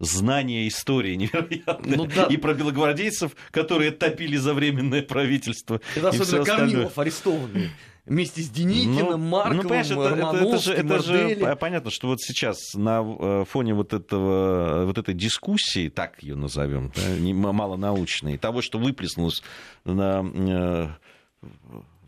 знание 0.00 0.66
истории 0.66 1.14
невероятное. 1.16 1.96
Ну, 1.96 2.06
да. 2.06 2.24
И 2.24 2.36
про 2.36 2.54
белогвардейцев, 2.54 3.32
которые 3.52 3.92
топили 3.92 4.36
за 4.36 4.54
временное 4.54 5.02
правительство. 5.02 5.80
Это 5.94 6.08
особенно 6.08 6.44
Корнилов 6.44 6.98
арестованный 6.98 7.70
вместе 8.06 8.42
с 8.42 8.48
Деникиным, 8.48 9.10
ну, 9.10 9.18
Марковым, 9.18 9.56
ну, 9.56 9.62
понимаешь, 9.62 9.90
это, 9.90 10.02
это, 10.02 10.36
это, 10.36 10.58
же, 10.58 10.72
это 10.72 11.02
же 11.02 11.56
понятно, 11.56 11.90
что 11.90 12.08
вот 12.08 12.20
сейчас 12.20 12.74
на 12.74 13.02
э, 13.02 13.44
фоне 13.48 13.74
вот, 13.74 13.92
этого, 13.92 14.86
вот 14.86 14.98
этой 14.98 15.14
дискуссии, 15.14 15.88
так 15.88 16.20
ее 16.22 16.34
назовем, 16.34 16.92
да, 16.96 17.52
малонаучной, 17.52 18.36
того, 18.36 18.62
что 18.62 18.78
выплеснулось 18.78 19.42
на, 19.84 20.24
э, 20.24 20.88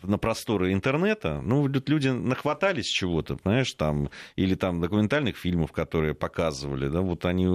на 0.03 0.19
просторы 0.19 0.73
интернета, 0.73 1.41
ну, 1.43 1.67
люди 1.67 2.09
нахватались 2.09 2.87
чего-то, 2.87 3.37
понимаешь, 3.37 3.73
там, 3.73 4.11
или 4.37 4.55
там 4.55 4.81
документальных 4.81 5.37
фильмов, 5.37 5.73
которые 5.73 6.15
показывали, 6.15 6.89
да, 6.89 7.01
вот 7.01 7.25
они 7.25 7.49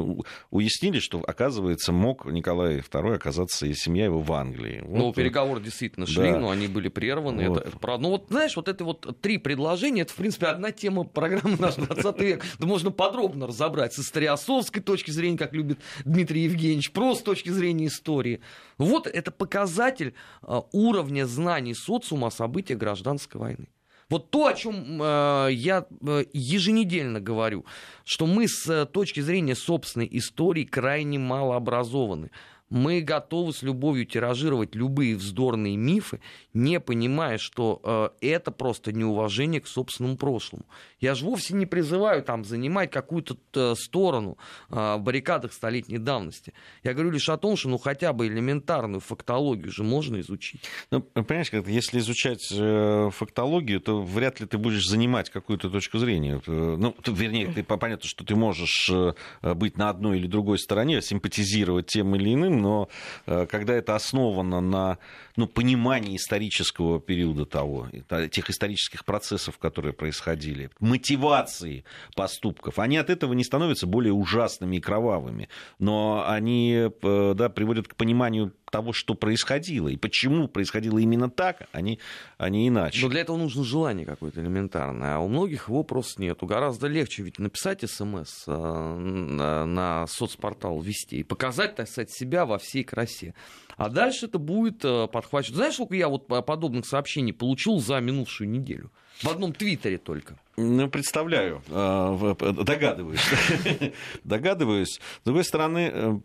уяснили, 0.49 0.99
что, 0.99 1.23
оказывается, 1.25 1.91
мог 1.91 2.25
Николай 2.25 2.79
II 2.79 3.15
оказаться 3.15 3.65
и 3.65 3.73
семья 3.73 4.05
его 4.05 4.19
в 4.19 4.31
Англии. 4.33 4.81
Ну, 4.83 4.91
вот, 4.91 4.97
ну, 4.97 5.13
переговоры 5.13 5.61
действительно 5.61 6.05
шли, 6.05 6.31
да. 6.31 6.39
но 6.39 6.49
они 6.49 6.67
были 6.67 6.89
прерваны. 6.89 7.49
Вот. 7.49 7.59
Это, 7.59 7.69
это 7.69 7.77
правда. 7.79 8.03
Ну, 8.03 8.09
вот, 8.09 8.25
знаешь, 8.29 8.55
вот 8.55 8.67
это 8.67 8.83
вот 8.83 9.19
три 9.21 9.37
предложения, 9.37 10.01
это, 10.01 10.13
в 10.13 10.17
принципе, 10.17 10.47
одна 10.47 10.71
тема 10.71 11.03
программы 11.03 11.57
«Наш 11.59 11.75
20 11.75 12.19
век». 12.21 12.43
Да 12.59 12.67
можно 12.67 12.91
подробно 12.91 13.47
разобрать 13.47 13.93
с 13.93 13.99
историосовской 13.99 14.81
точки 14.81 15.11
зрения, 15.11 15.37
как 15.37 15.53
любит 15.53 15.79
Дмитрий 16.05 16.43
Евгеньевич, 16.43 16.91
просто 16.91 17.21
с 17.21 17.23
точки 17.23 17.49
зрения 17.49 17.87
истории. 17.87 18.41
Вот 18.77 19.07
это 19.07 19.31
показатель 19.31 20.13
а, 20.41 20.63
уровня 20.71 21.25
знаний 21.25 21.73
социума 21.73 22.29
о 22.37 22.47
событиях 22.47 22.79
гражданской 22.79 23.39
войны. 23.39 23.67
Вот 24.09 24.29
то, 24.29 24.47
о 24.47 24.53
чем 24.53 25.01
э, 25.01 25.49
я 25.51 25.85
э, 26.01 26.23
еженедельно 26.31 27.19
говорю, 27.19 27.65
что 28.05 28.25
мы 28.25 28.47
с 28.47 28.65
э, 28.69 28.85
точки 28.85 29.19
зрения 29.19 29.53
собственной 29.53 30.07
истории 30.11 30.63
крайне 30.63 31.19
малообразованы. 31.19 32.31
Мы 32.69 33.01
готовы 33.01 33.53
с 33.53 33.61
любовью 33.61 34.05
тиражировать 34.05 34.75
любые 34.75 35.15
вздорные 35.15 35.77
мифы, 35.77 36.19
не 36.53 36.79
понимая, 36.79 37.37
что 37.37 37.81
э, 37.83 38.09
это 38.27 38.51
просто 38.51 38.91
неуважение 38.91 39.61
к 39.61 39.67
собственному 39.67 40.17
прошлому. 40.17 40.65
Я 40.99 41.15
же 41.15 41.25
вовсе 41.25 41.53
не 41.53 41.65
призываю 41.65 42.23
там 42.23 42.43
занимать 42.43 42.91
какую-то 42.91 43.37
э, 43.53 43.75
сторону 43.75 44.37
э, 44.69 44.95
в 44.97 45.01
баррикадах 45.01 45.53
столетней 45.53 45.97
давности. 45.97 46.53
Я 46.83 46.93
говорю 46.93 47.11
лишь 47.11 47.29
о 47.29 47.37
том, 47.37 47.55
что 47.55 47.69
ну 47.69 47.77
хотя 47.77 48.13
бы 48.13 48.27
элементарную 48.27 48.99
фактологию 48.99 49.71
же 49.71 49.83
можно 49.83 50.19
изучить. 50.19 50.61
Ну, 50.91 51.01
понимаешь, 51.01 51.49
как 51.51 51.67
если 51.67 51.99
изучать 51.99 52.51
э, 52.51 53.09
фактологию, 53.11 53.79
то 53.79 54.01
вряд 54.01 54.39
ли 54.39 54.45
ты 54.45 54.57
будешь 54.57 54.87
занимать 54.87 55.29
какую-то 55.29 55.69
точку 55.69 55.99
зрения. 55.99 56.41
Э, 56.45 56.75
ну, 56.77 56.95
вернее, 57.05 57.47
ты, 57.47 57.63
понятно, 57.63 58.07
что 58.07 58.25
ты 58.25 58.35
можешь 58.35 58.89
э, 58.89 59.13
быть 59.53 59.77
на 59.77 59.89
одной 59.89 60.17
или 60.17 60.27
другой 60.27 60.59
стороне, 60.59 61.01
симпатизировать 61.01 61.87
тем 61.87 62.15
или 62.15 62.33
иным, 62.33 62.56
но 62.57 62.89
э, 63.25 63.45
когда 63.49 63.73
это 63.73 63.95
основано 63.95 64.61
на 64.61 64.97
ну, 65.35 65.47
понимании 65.47 66.17
исторического 66.17 66.99
периода 66.99 67.45
того, 67.45 67.87
тех 68.31 68.49
исторических 68.49 69.05
процессов, 69.05 69.57
которые 69.57 69.93
происходили, 69.93 70.69
мотивации 70.79 71.85
поступков, 72.15 72.79
они 72.79 72.97
от 72.97 73.09
этого 73.09 73.33
не 73.33 73.43
становятся 73.43 73.87
более 73.87 74.13
ужасными 74.13 74.77
и 74.77 74.81
кровавыми, 74.81 75.49
но 75.79 76.25
они 76.27 76.89
э, 76.89 77.33
да, 77.35 77.49
приводят 77.49 77.87
к 77.87 77.95
пониманию 77.95 78.53
того, 78.69 78.93
что 78.93 79.13
происходило, 79.13 79.87
и 79.87 79.95
почему 79.95 80.47
происходило 80.47 80.97
именно 80.97 81.29
так, 81.29 81.67
а 81.71 81.81
не, 81.81 81.99
а 82.37 82.49
не 82.49 82.67
иначе. 82.67 83.01
Но 83.01 83.09
для 83.09 83.21
этого 83.21 83.37
нужно 83.37 83.63
желание 83.63 84.05
какое-то 84.05 84.41
элементарное, 84.41 85.15
а 85.15 85.19
у 85.19 85.27
многих 85.27 85.69
его 85.69 85.83
просто 85.83 86.21
нету. 86.21 86.45
Гораздо 86.45 86.87
легче 86.87 87.23
ведь 87.23 87.39
написать 87.39 87.89
смс 87.89 88.43
э, 88.47 89.65
на 89.65 90.07
соцпортал 90.07 90.81
вести 90.81 91.19
и 91.19 91.23
показать, 91.23 91.75
так 91.75 91.87
сказать, 91.87 92.11
себя 92.11 92.45
во 92.45 92.57
всей 92.57 92.83
красе. 92.83 93.33
А 93.77 93.89
дальше 93.89 94.25
это 94.25 94.39
будет 94.39 94.83
э, 94.83 95.07
подхвачено. 95.07 95.57
Знаешь, 95.57 95.75
сколько 95.75 95.95
я 95.95 96.09
вот 96.09 96.27
подобных 96.27 96.85
сообщений 96.85 97.33
получил 97.33 97.79
за 97.79 97.99
минувшую 97.99 98.49
неделю? 98.49 98.91
В 99.21 99.29
одном 99.29 99.53
твиттере 99.53 99.97
только. 99.97 100.39
Ну, 100.57 100.89
представляю, 100.89 101.61
э, 101.67 102.35
догадываюсь. 102.63 103.21
Догадываюсь. 104.23 104.99
С 105.21 105.25
другой 105.25 105.43
стороны, 105.43 105.91
э, 105.93 106.19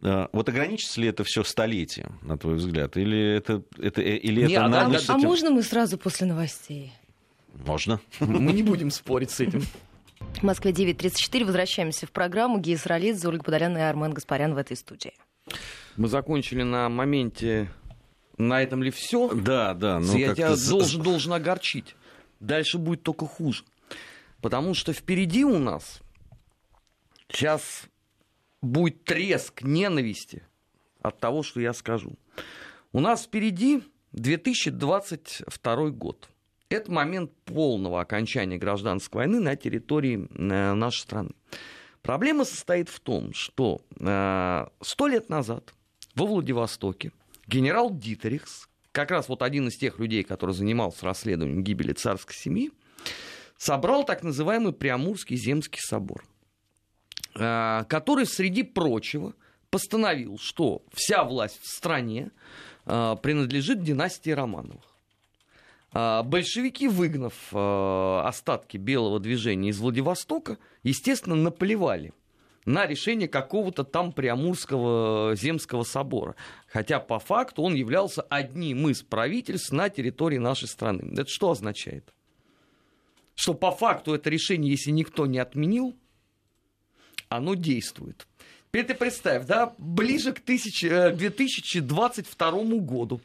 вот 0.00 0.48
ограничится 0.48 1.00
ли 1.00 1.08
это 1.08 1.24
все 1.24 1.42
столетием, 1.42 2.18
на 2.22 2.36
твой 2.38 2.56
взгляд? 2.56 2.96
Или 2.96 3.36
это, 3.36 3.62
это, 3.78 4.02
или 4.02 4.44
это 4.44 4.66
а, 4.66 4.86
а, 4.86 5.14
а 5.14 5.18
можно 5.18 5.50
мы 5.50 5.62
сразу 5.62 5.98
после 5.98 6.26
новостей? 6.26 6.92
Можно. 7.64 8.00
Мы 8.20 8.52
не 8.52 8.62
будем 8.62 8.90
спорить 8.90 9.30
с 9.30 9.40
этим. 9.40 9.62
В 10.18 10.42
Москве 10.42 10.72
9.34. 10.72 11.44
Возвращаемся 11.44 12.06
в 12.06 12.10
программу. 12.10 12.58
Гия 12.58 12.76
Саралидзе, 12.76 13.28
Ольга 13.28 13.42
Подолян 13.42 13.76
и 13.76 13.80
Армен 13.80 14.12
Гаспарян 14.12 14.54
в 14.54 14.58
этой 14.58 14.76
студии. 14.76 15.12
Мы 15.96 16.08
закончили 16.08 16.62
на 16.62 16.88
моменте, 16.88 17.70
на 18.36 18.62
этом 18.62 18.82
ли 18.82 18.90
все? 18.90 19.32
Да, 19.32 19.74
да. 19.74 19.98
Ну, 19.98 20.16
Я 20.16 20.34
тебя 20.34 20.54
должен, 20.56 21.02
должен 21.02 21.32
огорчить. 21.32 21.96
Дальше 22.40 22.78
будет 22.78 23.02
только 23.02 23.26
хуже. 23.26 23.64
Потому 24.42 24.74
что 24.74 24.92
впереди 24.92 25.44
у 25.44 25.58
нас 25.58 26.00
сейчас 27.30 27.84
будет 28.66 29.04
треск 29.04 29.62
ненависти 29.62 30.42
от 31.00 31.18
того, 31.18 31.42
что 31.42 31.60
я 31.60 31.72
скажу. 31.72 32.12
У 32.92 33.00
нас 33.00 33.24
впереди 33.24 33.82
2022 34.12 35.90
год. 35.90 36.28
Это 36.68 36.90
момент 36.90 37.30
полного 37.44 38.00
окончания 38.00 38.58
гражданской 38.58 39.20
войны 39.20 39.40
на 39.40 39.54
территории 39.56 40.28
э, 40.30 40.74
нашей 40.74 41.00
страны. 41.00 41.30
Проблема 42.02 42.44
состоит 42.44 42.88
в 42.88 43.00
том, 43.00 43.32
что 43.34 43.80
э, 43.98 44.66
сто 44.80 45.06
лет 45.06 45.28
назад 45.28 45.74
во 46.14 46.26
Владивостоке 46.26 47.12
генерал 47.46 47.90
Дитерихс, 47.92 48.68
как 48.92 49.10
раз 49.10 49.28
вот 49.28 49.42
один 49.42 49.68
из 49.68 49.76
тех 49.76 49.98
людей, 49.98 50.24
который 50.24 50.54
занимался 50.54 51.04
расследованием 51.04 51.62
гибели 51.62 51.92
царской 51.92 52.34
семьи, 52.34 52.72
собрал 53.58 54.04
так 54.04 54.22
называемый 54.22 54.72
Приамурский 54.72 55.36
земский 55.36 55.80
собор, 55.80 56.24
который, 57.38 58.26
среди 58.26 58.62
прочего, 58.62 59.34
постановил, 59.70 60.38
что 60.40 60.82
вся 60.92 61.24
власть 61.24 61.60
в 61.60 61.66
стране 61.66 62.30
э, 62.86 63.16
принадлежит 63.22 63.82
династии 63.82 64.30
Романовых. 64.30 64.84
А, 65.92 66.22
большевики, 66.22 66.88
выгнав 66.88 67.34
остатки 67.52 68.76
белого 68.76 69.20
движения 69.20 69.70
из 69.70 69.78
Владивостока, 69.78 70.58
естественно, 70.82 71.36
наплевали 71.36 72.12
на 72.66 72.84
решение 72.84 73.28
какого-то 73.28 73.84
там 73.84 74.12
Приамурского 74.12 75.34
земского 75.36 75.84
собора. 75.84 76.34
Хотя 76.66 77.00
по 77.00 77.18
факту 77.18 77.62
он 77.62 77.74
являлся 77.74 78.22
одним 78.22 78.88
из 78.88 79.02
правительств 79.02 79.72
на 79.72 79.88
территории 79.88 80.38
нашей 80.38 80.68
страны. 80.68 81.12
Это 81.12 81.28
что 81.28 81.52
означает? 81.52 82.12
Что 83.34 83.54
по 83.54 83.70
факту 83.70 84.14
это 84.14 84.28
решение, 84.28 84.72
если 84.72 84.90
никто 84.90 85.26
не 85.26 85.38
отменил, 85.38 85.96
оно 87.28 87.54
действует. 87.54 88.26
Теперь 88.68 88.84
ты 88.84 88.94
представь, 88.94 89.46
да, 89.46 89.74
ближе 89.78 90.32
к 90.32 90.44
2022 90.44 92.48
э, 92.48 92.64
году 92.80 93.20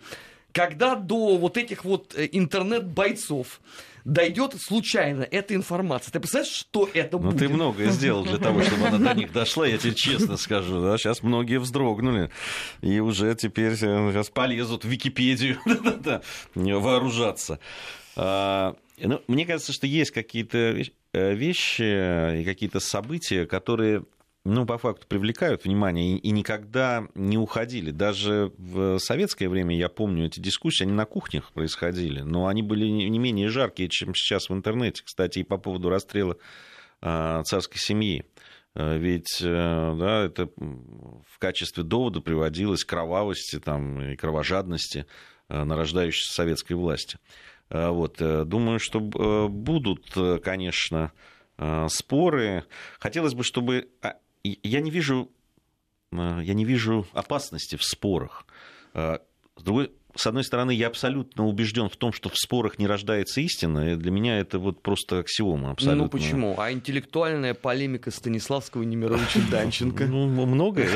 когда 0.52 0.96
до 0.96 1.38
вот 1.38 1.58
этих 1.58 1.86
вот 1.86 2.14
э, 2.16 2.28
интернет-бойцов 2.32 3.62
дойдет 4.04 4.56
случайно 4.60 5.24
эта 5.24 5.56
информация. 5.56 6.12
Ты 6.12 6.20
представляешь, 6.20 6.54
что 6.54 6.90
это 6.94 7.18
ну, 7.18 7.26
будет? 7.26 7.34
Ну, 7.34 7.40
ты 7.40 7.50
многое 7.50 7.90
сделал 7.92 8.24
для 8.24 8.38
того, 8.38 8.62
чтобы 8.64 8.88
она 8.88 8.98
до 8.98 9.14
них 9.14 9.32
дошла, 9.32 9.68
я 9.68 9.78
тебе 9.78 9.94
честно 9.94 10.38
скажу. 10.38 10.82
Да? 10.82 10.98
Сейчас 10.98 11.24
многие 11.24 11.60
вздрогнули 11.60 12.32
и 12.82 13.00
уже 13.00 13.34
теперь 13.36 13.76
сейчас 13.76 14.30
э, 14.30 14.34
полезут 14.34 14.86
в 14.86 14.88
Википедию 14.88 15.60
вооружаться. 16.56 17.60
А, 18.16 18.76
ну, 18.98 19.22
мне 19.28 19.46
кажется, 19.46 19.72
что 19.72 19.88
есть 19.88 20.12
какие-то 20.12 20.58
э, 20.58 20.84
вещи 21.14 22.42
и 22.42 22.46
какие-то 22.46 22.80
события, 22.80 23.46
которые 23.46 24.04
ну, 24.44 24.66
по 24.66 24.78
факту 24.78 25.06
привлекают 25.08 25.66
внимание 25.66 26.16
и, 26.16 26.18
и 26.18 26.32
никогда 26.32 27.08
не 27.14 27.38
уходили. 27.38 27.92
Даже 27.92 28.52
в 28.58 28.98
советское 29.00 29.48
время, 29.48 29.76
я 29.76 29.90
помню, 29.90 30.26
эти 30.26 30.40
дискуссии, 30.40 30.84
они 30.84 30.94
на 30.94 31.06
кухнях 31.06 31.52
происходили, 31.52 32.22
но 32.22 32.48
они 32.48 32.64
были 32.64 32.86
не 32.86 33.20
менее 33.20 33.50
жаркие, 33.50 33.90
чем 33.90 34.16
сейчас 34.16 34.50
в 34.50 34.54
интернете. 34.54 35.04
Кстати, 35.06 35.40
и 35.40 35.44
по 35.44 35.58
поводу 35.58 35.90
расстрела 35.90 36.38
э, 37.02 37.44
царской 37.46 37.80
семьи. 37.80 38.26
Ведь 38.74 39.42
э, 39.42 39.96
да, 40.00 40.26
это 40.26 40.50
в 40.56 41.38
качестве 41.40 41.84
довода 41.84 42.22
приводилось 42.22 42.86
кровавости 42.86 43.60
там, 43.60 44.02
и 44.02 44.16
кровожадности 44.16 45.06
э, 45.50 45.64
нарождающейся 45.64 46.34
советской 46.34 46.74
власти. 46.74 47.20
Вот. 47.72 48.22
Э, 48.22 48.44
думаю, 48.46 48.80
что 48.80 49.00
будут, 49.00 50.16
конечно, 50.44 51.12
споры. 51.88 52.66
Хотелось 53.00 53.34
бы, 53.34 53.44
чтобы 53.44 53.88
я 54.44 54.82
не 54.82 54.92
вижу, 54.92 55.32
э, 56.12 56.40
я 56.44 56.54
не 56.54 56.66
вижу 56.66 57.08
опасности 57.14 57.76
в 57.76 57.84
спорах. 57.84 58.46
Э, 58.94 59.20
с 59.56 59.64
другой 59.64 59.92
с 60.16 60.28
одной 60.28 60.44
стороны, 60.44 60.72
я 60.72 60.88
абсолютно 60.88 61.46
убежден 61.46 61.90
в 61.90 61.96
том, 61.96 62.12
что 62.12 62.30
в 62.30 62.38
спорах 62.38 62.80
не 62.80 62.88
рождается 62.88 63.42
истина. 63.42 63.94
И 63.94 63.96
для 63.96 64.12
меня 64.12 64.40
это 64.40 64.60
вот 64.60 64.82
просто 64.82 65.20
аксиома 65.20 65.72
абсолютно. 65.72 66.04
Ну 66.04 66.10
почему? 66.10 66.56
А 66.58 66.72
интеллектуальная 66.72 67.54
полемика 67.54 68.12
Станиславского 68.12 68.84
Немировича 68.84 69.40
Данченко? 69.50 70.06
Ну, 70.08 70.28
многое. 70.46 70.90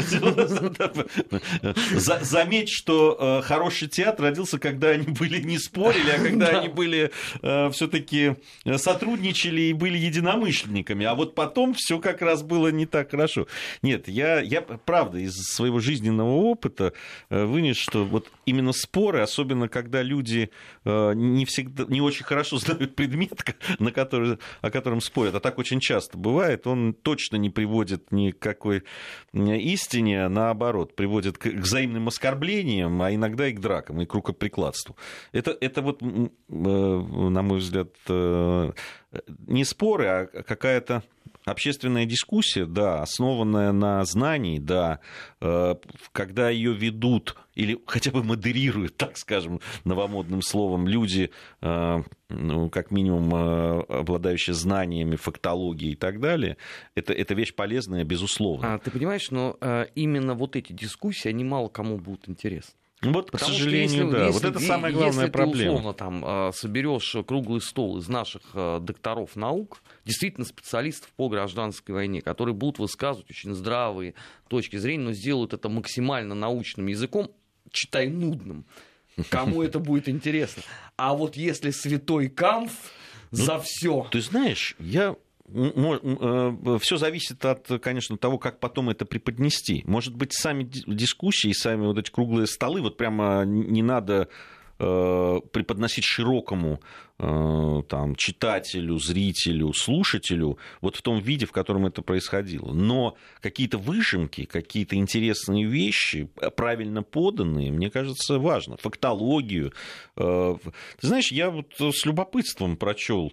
Заметь, 1.96 2.70
что 2.70 3.40
э, 3.42 3.48
хороший 3.48 3.88
театр 3.88 4.26
родился, 4.26 4.60
когда 4.60 4.90
они 4.90 5.08
были 5.08 5.42
не 5.42 5.60
спорили, 5.60 6.10
а 6.10 6.22
когда 6.22 6.48
они 6.60 6.68
были 6.68 7.12
э, 7.42 7.70
все-таки 7.72 8.36
э, 8.66 8.78
сотрудничали 8.78 9.62
и 9.62 9.74
были 9.74 9.98
единомышленниками. 9.98 11.06
А 11.06 11.16
вот 11.16 11.36
потом 11.36 11.74
все 11.74 12.00
как 12.00 12.22
раз 12.22 12.44
было 12.44 12.70
не 12.70 12.86
так 12.86 13.12
хорошо. 13.12 13.48
Нет, 13.82 14.08
я, 14.08 14.42
я 14.42 14.62
правда 14.62 15.20
из 15.20 15.36
своего 15.36 15.80
жизненного 15.80 16.32
опыта 16.32 16.94
вынес, 17.30 17.78
что 17.78 18.04
вот 18.06 18.30
именно 18.46 18.74
спор 18.74 19.05
споры, 19.06 19.22
особенно 19.22 19.70
когда 19.70 20.02
люди 20.02 20.50
э, 20.84 21.14
не 21.14 21.46
всегда, 21.46 21.86
не 21.88 22.02
очень 22.02 22.26
хорошо 22.26 22.58
знают 22.60 22.96
предмет, 22.96 23.44
на 23.80 23.92
который, 23.92 24.40
о 24.62 24.72
котором 24.72 25.00
спорят, 25.00 25.36
а 25.36 25.40
так 25.40 25.60
очень 25.60 25.80
часто 25.80 26.18
бывает, 26.18 26.66
он 26.66 26.94
точно 26.94 27.36
не 27.36 27.52
приводит 27.52 28.12
ни 28.12 28.32
к 28.32 28.40
какой 28.40 28.84
истине, 29.34 30.28
наоборот, 30.28 30.96
приводит 30.96 31.38
к 31.38 31.46
взаимным 31.46 32.08
оскорблениям, 32.08 33.00
а 33.02 33.14
иногда 33.14 33.48
и 33.48 33.54
к 33.54 33.60
дракам, 33.60 34.02
и 34.02 34.06
к 34.06 34.14
рукоприкладству. 34.14 34.96
Это, 35.32 35.56
это 35.62 35.82
вот, 35.84 36.02
на 36.02 37.42
мой 37.42 37.60
взгляд, 37.60 37.90
не 38.08 39.64
споры, 39.66 40.06
а 40.08 40.26
какая-то 40.26 41.04
общественная 41.46 42.06
дискуссия, 42.06 42.66
да, 42.66 43.02
основанная 43.02 43.72
на 43.72 44.04
знании, 44.06 44.60
да, 44.60 45.00
э, 45.42 45.76
когда 46.12 46.50
ее 46.50 46.74
ведут 46.74 47.36
или 47.54 47.80
хотя 47.86 48.12
бы 48.12 48.24
модерируют, 48.24 48.98
так 48.98 49.18
скажем, 49.18 49.62
новомодным 49.84 50.42
словом, 50.42 50.88
люди, 50.88 51.32
э, 51.62 52.04
ну, 52.30 52.70
как 52.70 52.92
минимум, 52.92 53.34
э, 53.34 53.80
обладающие 54.00 54.54
знаниями, 54.54 55.16
фактологией 55.16 55.94
и 55.94 55.96
так 55.96 56.20
далее, 56.20 56.58
это, 56.96 57.14
это 57.14 57.34
вещь 57.36 57.54
полезная, 57.54 58.04
безусловно. 58.04 58.74
А, 58.74 58.80
ты 58.80 58.92
понимаешь, 58.92 59.30
но 59.32 59.58
именно 59.96 60.34
вот 60.34 60.56
эти 60.56 60.74
дискуссии, 60.74 61.30
они 61.30 61.44
мало 61.44 61.70
кому 61.70 61.98
будут 61.98 62.28
интересны. 62.28 62.74
Вот, 63.12 63.32
Потому 63.32 63.52
к 63.52 63.56
сожалению, 63.56 63.90
что 63.90 63.98
если, 63.98 64.12
да. 64.12 64.26
Если, 64.28 64.34
вот 64.34 64.44
это 64.44 64.60
самая 64.60 64.92
главная 64.92 65.24
если 65.24 65.32
проблема. 65.32 65.58
Ты, 65.58 65.70
условно, 65.70 65.94
там, 65.94 66.24
а, 66.26 66.52
соберешь 66.54 67.16
круглый 67.28 67.62
стол 67.62 67.98
из 67.98 68.08
наших 68.08 68.42
а, 68.54 68.80
докторов 68.80 69.36
наук, 69.36 69.82
действительно 70.06 70.46
специалистов 70.46 71.10
по 71.16 71.30
гражданской 71.30 71.94
войне, 71.94 72.22
которые 72.22 72.56
будут 72.56 72.80
высказывать 72.80 73.30
очень 73.30 73.54
здравые 73.54 74.14
точки 74.48 74.78
зрения, 74.78 75.06
но 75.06 75.12
сделают 75.14 75.54
это 75.54 75.70
максимально 75.70 76.36
научным 76.36 76.88
языком, 76.88 77.32
читай 77.72 78.08
нудным. 78.08 78.66
Кому 79.30 79.64
это 79.64 79.80
будет 79.80 80.10
интересно? 80.10 80.64
А 80.98 81.14
вот 81.14 81.38
если 81.38 81.72
святой 81.72 82.28
Камф 82.30 82.72
ну, 83.32 83.44
за 83.44 83.60
все. 83.60 84.08
Ты 84.12 84.22
знаешь, 84.22 84.76
я 84.80 85.16
все 85.48 86.98
зависит 86.98 87.46
от, 87.46 87.68
конечно, 87.82 88.18
того, 88.18 88.38
как 88.40 88.60
потом 88.60 88.90
это 88.90 89.06
преподнести. 89.06 89.84
Может 89.86 90.16
быть, 90.16 90.34
сами 90.34 90.64
дискуссии, 90.64 91.52
сами 91.54 91.86
вот 91.86 92.00
эти 92.00 92.10
круглые 92.10 92.48
столы, 92.48 92.82
вот 92.82 92.98
прямо 92.98 93.44
не 93.46 93.84
надо 93.84 94.28
э, 94.80 95.40
преподносить 95.52 96.04
широкому 96.04 96.82
э, 97.20 97.84
там, 97.88 98.16
читателю, 98.16 98.98
зрителю, 98.98 99.72
слушателю 99.74 100.58
вот 100.82 100.96
в 100.96 101.04
том 101.04 101.20
виде, 101.20 101.46
в 101.46 101.52
котором 101.52 101.86
это 101.86 102.02
происходило. 102.02 102.74
Но 102.74 103.16
какие-то 103.40 103.78
выжимки, 103.78 104.46
какие-то 104.46 104.96
интересные 104.96 105.66
вещи, 105.66 106.28
правильно 106.56 107.04
поданные, 107.04 107.72
мне 107.72 107.92
кажется, 107.92 108.40
важно. 108.40 108.78
Фактологию. 108.78 109.74
Ты 110.16 110.58
знаешь, 111.02 111.32
я 111.32 111.52
вот 111.52 111.68
с 111.78 112.04
любопытством 112.04 112.78
прочел 112.78 113.32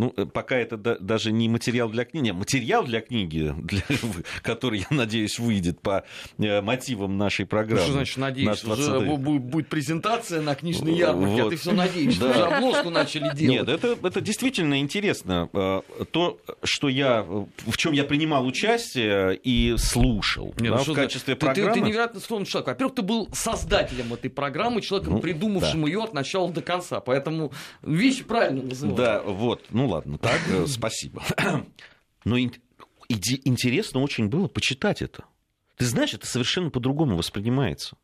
ну, 0.00 0.14
э, 0.16 0.24
пока 0.24 0.56
это 0.56 0.78
даже 0.78 1.30
не 1.30 1.46
материал 1.50 1.90
для 1.90 2.06
книги, 2.06 2.30
материал 2.30 2.84
для 2.84 3.02
книги, 3.02 3.54
для, 3.62 3.82
который, 4.42 4.78
я 4.90 4.96
надеюсь, 4.96 5.38
выйдет 5.38 5.80
по 5.80 6.04
э, 6.38 6.62
мотивам 6.62 7.18
нашей 7.18 7.44
программы. 7.44 7.82
Что 7.82 7.92
значит 7.92 8.16
надеюсь? 8.16 8.64
Уже 8.64 9.00
будет, 9.00 9.42
будет 9.42 9.68
презентация 9.68 10.40
на 10.40 10.54
книжной 10.54 10.94
ярмарке, 10.94 11.42
вот. 11.42 11.46
а 11.48 11.50
ты 11.50 11.56
все 11.56 11.72
надеешься, 11.72 12.20
да. 12.20 12.30
уже 12.30 12.44
обложку 12.44 12.88
начали 12.88 13.34
делать. 13.34 13.40
Нет, 13.40 13.68
это, 13.68 13.98
это 14.02 14.20
действительно 14.22 14.80
интересно. 14.80 15.50
Э, 15.52 15.82
то, 16.10 16.40
что 16.62 16.88
я, 16.88 17.22
в 17.22 17.76
чем 17.76 17.92
я 17.92 18.04
принимал 18.04 18.46
участие 18.46 19.36
и 19.36 19.74
слушал 19.76 20.54
Нет, 20.58 20.72
да, 20.72 20.82
ну 20.86 20.94
в 20.94 20.96
качестве 20.96 21.34
ты, 21.34 21.40
программы. 21.40 21.74
Ты, 21.74 21.80
ты 21.80 21.86
невероятно 21.86 22.20
сложный 22.20 22.46
человек. 22.46 22.68
Во-первых, 22.68 22.94
ты 22.94 23.02
был 23.02 23.28
создателем 23.34 24.14
этой 24.14 24.30
программы, 24.30 24.80
человеком, 24.80 25.14
ну, 25.16 25.20
придумавшим 25.20 25.82
да. 25.82 25.88
ее 25.88 26.04
от 26.04 26.14
начала 26.14 26.50
до 26.50 26.62
конца. 26.62 27.00
Поэтому 27.00 27.52
вещи 27.82 28.24
правильно 28.24 28.62
называют. 28.62 28.96
Да, 28.96 29.20
вот. 29.20 29.64
Ну 29.68 29.89
ладно, 29.90 30.18
так, 30.18 30.40
э, 30.48 30.66
спасибо. 30.66 31.22
Но 32.24 32.38
интересно 32.38 34.00
очень 34.00 34.28
было 34.28 34.48
почитать 34.48 35.02
это. 35.02 35.24
Ты 35.76 35.86
знаешь, 35.86 36.14
это 36.14 36.26
совершенно 36.26 36.70
по-другому 36.70 37.16
воспринимается. 37.16 37.96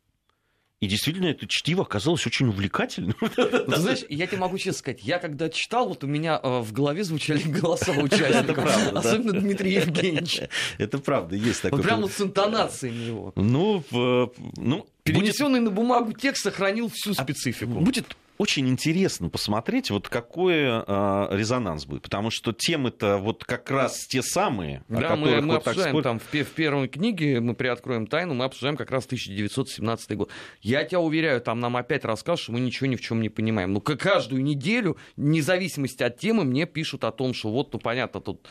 И 0.79 0.85
действительно, 0.85 1.25
это 1.25 1.47
чтиво 1.47 1.81
оказалось 1.81 2.27
очень 2.27 2.47
увлекательным. 2.49 3.15
Ты 3.35 3.75
знаешь, 3.77 4.05
я 4.09 4.27
тебе 4.27 4.37
могу 4.37 4.59
честно 4.59 4.73
сказать, 4.73 5.03
я 5.03 5.17
когда 5.17 5.49
читал, 5.49 5.87
вот 5.87 6.03
у 6.03 6.07
меня 6.07 6.39
э, 6.41 6.59
в 6.59 6.71
голове 6.71 7.03
звучали 7.03 7.41
голоса 7.45 7.93
участников. 7.93 8.63
правда, 8.63 8.99
Особенно 8.99 9.33
да. 9.33 9.39
Дмитрий 9.39 9.73
Евгеньевич. 9.73 10.41
Это 10.77 10.99
правда, 10.99 11.35
есть 11.35 11.63
такое. 11.63 11.77
Вот 11.77 11.87
прямо 11.87 12.07
с 12.07 12.21
интонациями 12.21 13.05
его. 13.05 13.33
Ну, 13.35 13.83
ну 13.91 14.85
Перенесенный 15.03 15.61
будет... 15.61 15.71
на 15.71 15.75
бумагу 15.75 16.13
текст 16.13 16.43
сохранил 16.43 16.91
всю 16.93 17.11
а 17.17 17.23
специфику. 17.23 17.79
Будет 17.79 18.15
очень 18.37 18.67
интересно 18.69 19.29
посмотреть, 19.29 19.89
вот 19.89 20.09
какой 20.09 20.55
э, 20.55 21.27
резонанс 21.31 21.85
будет, 21.85 22.03
потому 22.03 22.29
что 22.29 22.53
темы-то 22.53 23.17
вот 23.17 23.43
как 23.43 23.69
раз 23.71 24.05
те 24.07 24.21
самые, 24.21 24.83
да, 24.87 25.13
о 25.13 25.15
мы, 25.15 25.41
мы 25.41 25.55
вот 25.55 25.67
обсуждаем 25.67 25.89
спор... 25.89 26.03
там 26.03 26.19
в, 26.19 26.31
в 26.31 26.51
первой 26.51 26.87
книге, 26.87 27.39
мы 27.39 27.55
приоткроем 27.55 28.07
тайну, 28.07 28.33
мы 28.33 28.45
обсуждаем 28.45 28.77
как 28.77 28.91
раз 28.91 29.05
1917 29.05 30.15
год. 30.15 30.29
Я 30.61 30.83
тебя 30.83 30.99
уверяю, 30.99 31.41
там 31.41 31.59
нам 31.59 31.77
опять 31.77 32.05
расскажут, 32.05 32.43
что 32.43 32.51
мы 32.51 32.59
ничего 32.59 32.87
ни 32.87 32.95
в 32.95 33.01
чем 33.01 33.21
не 33.21 33.29
понимаем. 33.29 33.73
Ну, 33.73 33.81
каждую 33.81 34.43
неделю, 34.43 34.97
вне 35.15 35.41
зависимости 35.41 36.03
от 36.03 36.17
темы, 36.17 36.43
мне 36.43 36.65
пишут 36.65 37.03
о 37.03 37.11
том, 37.11 37.33
что 37.33 37.49
вот, 37.49 37.73
ну, 37.73 37.79
понятно, 37.79 38.21
тут 38.21 38.47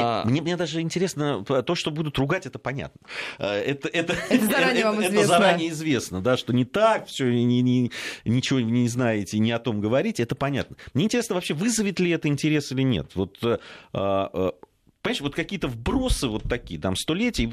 а... 0.00 0.24
мне, 0.24 0.40
мне 0.42 0.56
даже 0.56 0.80
интересно, 0.80 1.44
то, 1.44 1.74
что 1.74 1.90
будут 1.90 2.18
ругать, 2.18 2.46
это 2.46 2.58
понятно. 2.58 3.00
А, 3.38 3.56
это, 3.56 3.88
это, 3.88 4.14
это, 4.30 4.46
заранее, 4.46 4.84
это, 4.84 5.02
это 5.02 5.26
заранее 5.26 5.70
известно, 5.70 6.20
да, 6.20 6.36
что 6.36 6.52
не 6.52 6.64
так, 6.64 7.06
все, 7.06 7.30
ни, 7.32 7.60
ни, 7.60 7.90
ничего 8.24 8.60
не 8.60 8.88
знаете, 8.88 9.38
не 9.38 9.52
о 9.52 9.58
том 9.58 9.80
говорите, 9.80 10.22
это 10.22 10.34
понятно. 10.34 10.76
Мне 10.94 11.04
интересно 11.04 11.34
вообще, 11.34 11.54
вызовет 11.54 12.00
ли 12.00 12.10
это 12.10 12.28
интерес 12.28 12.72
или 12.72 12.82
нет. 12.82 13.12
Вот 13.14 13.38
а, 13.42 13.58
а 13.92 14.54
Понимаешь, 15.02 15.20
вот 15.20 15.34
какие-то 15.34 15.66
вбросы 15.66 16.28
вот 16.28 16.44
такие, 16.44 16.80
там, 16.80 16.94
столетий 16.94 17.52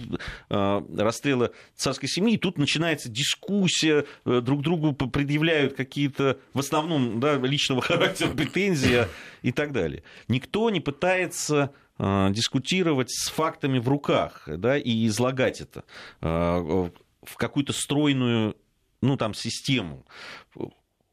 э, 0.49 0.81
расстрела 0.97 1.51
царской 1.75 2.07
семьи, 2.07 2.35
и 2.35 2.37
тут 2.37 2.59
начинается 2.59 3.09
дискуссия, 3.09 4.05
э, 4.25 4.41
друг 4.41 4.61
другу 4.61 4.93
предъявляют 4.93 5.73
какие-то, 5.73 6.37
в 6.53 6.59
основном, 6.59 7.19
да, 7.19 7.37
личного 7.37 7.81
характера 7.81 8.29
претензии 8.29 9.05
и 9.41 9.51
так 9.51 9.71
далее. 9.71 10.03
Никто 10.27 10.69
не 10.69 10.79
пытается 10.79 11.71
Э, 11.71 11.88
дискутировать 11.99 13.11
с 13.11 13.29
фактами 13.29 13.77
в 13.77 13.89
руках 13.89 14.43
да, 14.47 14.77
и 14.77 15.05
излагать 15.07 15.59
это 15.59 15.83
э, 16.21 16.27
в 16.27 17.35
какую-то 17.35 17.73
стройную 17.73 18.55
ну, 19.01 19.17
там, 19.17 19.33
систему 19.33 20.05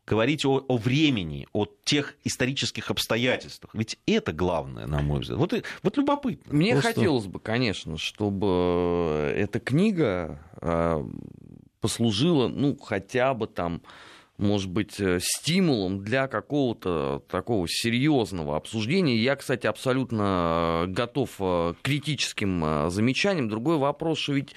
говорить 0.07 0.44
о, 0.44 0.64
о 0.68 0.77
времени, 0.77 1.49
о 1.53 1.66
тех 1.85 2.14
исторических 2.22 2.90
обстоятельствах. 2.90 3.75
Ведь 3.75 3.99
это 4.07 4.33
главное, 4.33 4.87
на 4.87 5.03
мой 5.03 5.20
взгляд. 5.20 5.38
Вот, 5.38 5.53
вот 5.83 5.96
любопытно. 5.96 6.55
Мне 6.55 6.72
Просто... 6.72 6.94
хотелось 6.94 7.27
бы, 7.27 7.40
конечно, 7.40 7.99
чтобы 7.99 9.33
эта 9.37 9.59
книга 9.59 10.40
э, 10.61 11.05
послужила, 11.81 12.49
ну, 12.49 12.77
хотя 12.77 13.35
бы 13.35 13.49
там 13.49 13.83
может 14.38 14.70
быть, 14.70 15.01
э, 15.01 15.18
стимулом 15.20 16.03
для 16.05 16.29
какого-то 16.29 17.22
такого 17.29 17.66
серьезного 17.68 18.57
обсуждения. 18.57 19.16
Я, 19.16 19.37
кстати, 19.37 19.66
абсолютно 19.66 20.85
э, 20.85 20.92
готов 20.92 21.31
э, 21.38 21.75
к 21.75 21.83
критическим 21.83 22.90
замечаниям. 22.90 23.49
Другой 23.49 23.79
вопрос, 23.79 24.18
что 24.18 24.33
ведь 24.35 24.55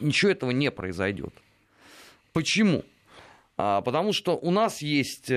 ничего 0.00 0.32
этого 0.32 0.50
не 0.50 0.70
произойдет. 0.72 1.32
Почему? 2.32 2.84
А, 3.56 3.82
потому 3.82 4.12
что 4.12 4.36
у 4.36 4.50
нас 4.50 4.82
есть 4.82 5.30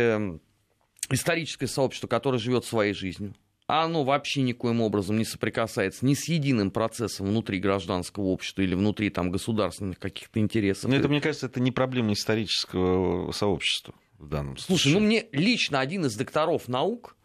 историческое 1.11 1.67
сообщество, 1.67 2.07
которое 2.07 2.39
живет 2.39 2.65
своей 2.65 2.93
жизнью 2.93 3.35
а 3.67 3.83
оно 3.83 4.03
вообще 4.03 4.41
никоим 4.41 4.81
образом 4.81 5.17
не 5.17 5.25
соприкасается 5.25 6.05
ни 6.05 6.13
с 6.13 6.29
единым 6.29 6.71
процессом 6.71 7.27
внутри 7.27 7.59
гражданского 7.59 8.25
общества 8.25 8.61
или 8.61 8.75
внутри 8.75 9.09
там, 9.09 9.29
государственных 9.29 9.99
каких-то 9.99 10.39
интересов. 10.39 10.89
Но 10.89 10.95
это, 10.95 11.09
мне 11.09 11.19
кажется, 11.19 11.47
это 11.47 11.59
не 11.59 11.71
проблема 11.71 12.13
исторического 12.13 13.31
сообщества 13.33 13.93
в 14.17 14.27
данном 14.27 14.57
случае. 14.57 14.77
Слушай, 14.77 14.93
ну 14.93 14.99
мне 15.01 15.25
лично 15.33 15.81
один 15.81 16.05
из 16.05 16.15
докторов 16.15 16.69
наук, 16.69 17.17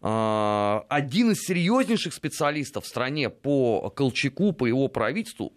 а, 0.00 0.84
один 0.88 1.32
из 1.32 1.38
серьезнейших 1.40 2.14
специалистов 2.14 2.84
в 2.84 2.86
стране 2.86 3.28
по 3.28 3.90
Колчаку, 3.90 4.52
по 4.52 4.66
его 4.66 4.86
правительству, 4.86 5.52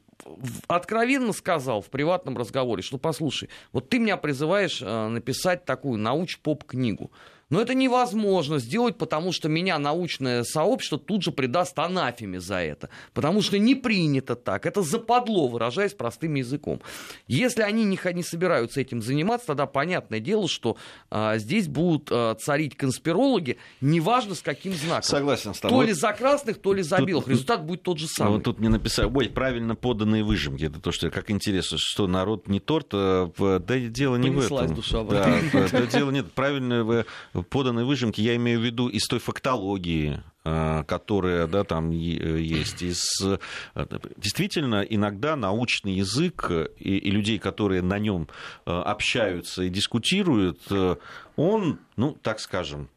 откровенно 0.67 1.33
сказал 1.33 1.81
в 1.81 1.89
приватном 1.89 2.37
разговоре, 2.37 2.81
что 2.81 2.97
послушай, 2.97 3.49
вот 3.71 3.89
ты 3.89 3.99
меня 3.99 4.17
призываешь 4.17 4.81
а, 4.83 5.07
написать 5.07 5.65
такую 5.65 5.99
науч-поп-книгу. 5.99 7.11
Но 7.51 7.61
это 7.61 7.75
невозможно 7.75 8.59
сделать, 8.59 8.97
потому 8.97 9.33
что 9.33 9.49
меня 9.49 9.77
научное 9.77 10.43
сообщество 10.43 10.97
тут 10.97 11.21
же 11.21 11.31
придаст 11.31 11.77
анафеме 11.77 12.39
за 12.39 12.61
это. 12.61 12.89
Потому 13.13 13.41
что 13.41 13.59
не 13.59 13.75
принято 13.75 14.35
так. 14.35 14.65
Это 14.65 14.81
западло, 14.81 15.49
выражаясь 15.49 15.93
простым 15.93 16.35
языком. 16.35 16.81
Если 17.27 17.61
они 17.61 17.83
не, 17.83 17.99
не 18.13 18.23
собираются 18.23 18.79
этим 18.79 19.01
заниматься, 19.01 19.47
тогда 19.47 19.65
понятное 19.65 20.21
дело, 20.21 20.47
что 20.47 20.77
а, 21.09 21.37
здесь 21.37 21.67
будут 21.67 22.07
а, 22.09 22.35
царить 22.35 22.77
конспирологи, 22.77 23.57
неважно 23.81 24.33
с 24.33 24.41
каким 24.41 24.71
знаком. 24.73 25.03
Согласен 25.03 25.53
с 25.53 25.59
тобой. 25.59 25.77
То 25.85 25.87
ли 25.89 25.93
за 25.93 26.13
красных, 26.13 26.61
то 26.61 26.73
ли 26.73 26.83
за 26.83 26.97
тут, 26.97 27.07
белых. 27.07 27.27
Результат 27.27 27.65
будет 27.65 27.83
тот 27.83 27.99
же 27.99 28.07
самый. 28.07 28.35
Вот 28.35 28.43
тут 28.43 28.59
мне 28.59 28.69
написали, 28.69 29.09
ой, 29.13 29.27
правильно 29.27 29.75
поданные 29.75 30.23
выжимки. 30.23 30.63
Это 30.63 30.79
то, 30.79 30.93
что 30.93 31.11
как 31.11 31.29
интересно, 31.29 31.77
что 31.77 32.07
народ 32.07 32.47
не 32.47 32.61
торт, 32.61 32.87
а, 32.93 33.29
да 33.37 33.77
дело 33.77 34.15
не 34.15 34.29
Понеслась 34.29 34.61
в 34.61 34.63
этом. 34.63 34.75
душа. 34.75 35.03
Да, 35.03 35.69
да, 35.69 35.85
дело 35.87 36.11
нет. 36.11 36.31
Правильно 36.31 37.03
поданные 37.49 37.85
выжимки, 37.85 38.21
я 38.21 38.35
имею 38.35 38.59
в 38.59 38.63
виду 38.63 38.87
из 38.87 39.07
той 39.07 39.19
фактологии, 39.19 40.21
а, 40.43 40.83
которая 40.83 41.47
да, 41.47 41.63
там 41.63 41.91
есть. 41.91 42.81
Из... 42.81 43.05
Действительно, 44.17 44.81
иногда 44.81 45.35
научный 45.35 45.93
язык 45.93 46.51
и, 46.79 46.97
и 46.97 47.11
людей, 47.11 47.39
которые 47.39 47.81
на 47.81 47.99
нем 47.99 48.27
общаются 48.65 49.63
и 49.63 49.69
дискутируют, 49.69 50.61
он, 51.35 51.79
ну, 51.95 52.17
так 52.21 52.39
скажем, 52.39 52.89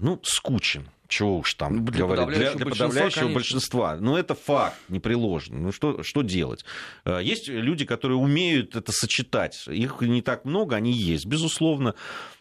ну, 0.00 0.20
скучен. 0.22 0.88
Чего 1.08 1.38
уж 1.38 1.54
там 1.54 1.86
для 1.86 2.00
говорить, 2.00 2.26
подавляющего, 2.26 2.56
для, 2.56 2.64
для 2.66 2.74
подавляющего 2.74 3.28
большинства. 3.32 3.96
Но 3.96 4.10
ну, 4.10 4.16
это 4.18 4.34
факт 4.34 4.76
непреложный. 4.90 5.58
Ну 5.58 5.72
что, 5.72 6.02
что 6.02 6.20
делать? 6.20 6.66
Э, 7.06 7.20
есть 7.22 7.48
люди, 7.48 7.86
которые 7.86 8.18
умеют 8.18 8.76
это 8.76 8.92
сочетать. 8.92 9.66
Их 9.68 10.02
не 10.02 10.20
так 10.20 10.44
много, 10.44 10.76
они 10.76 10.92
есть, 10.92 11.24
безусловно. 11.24 11.94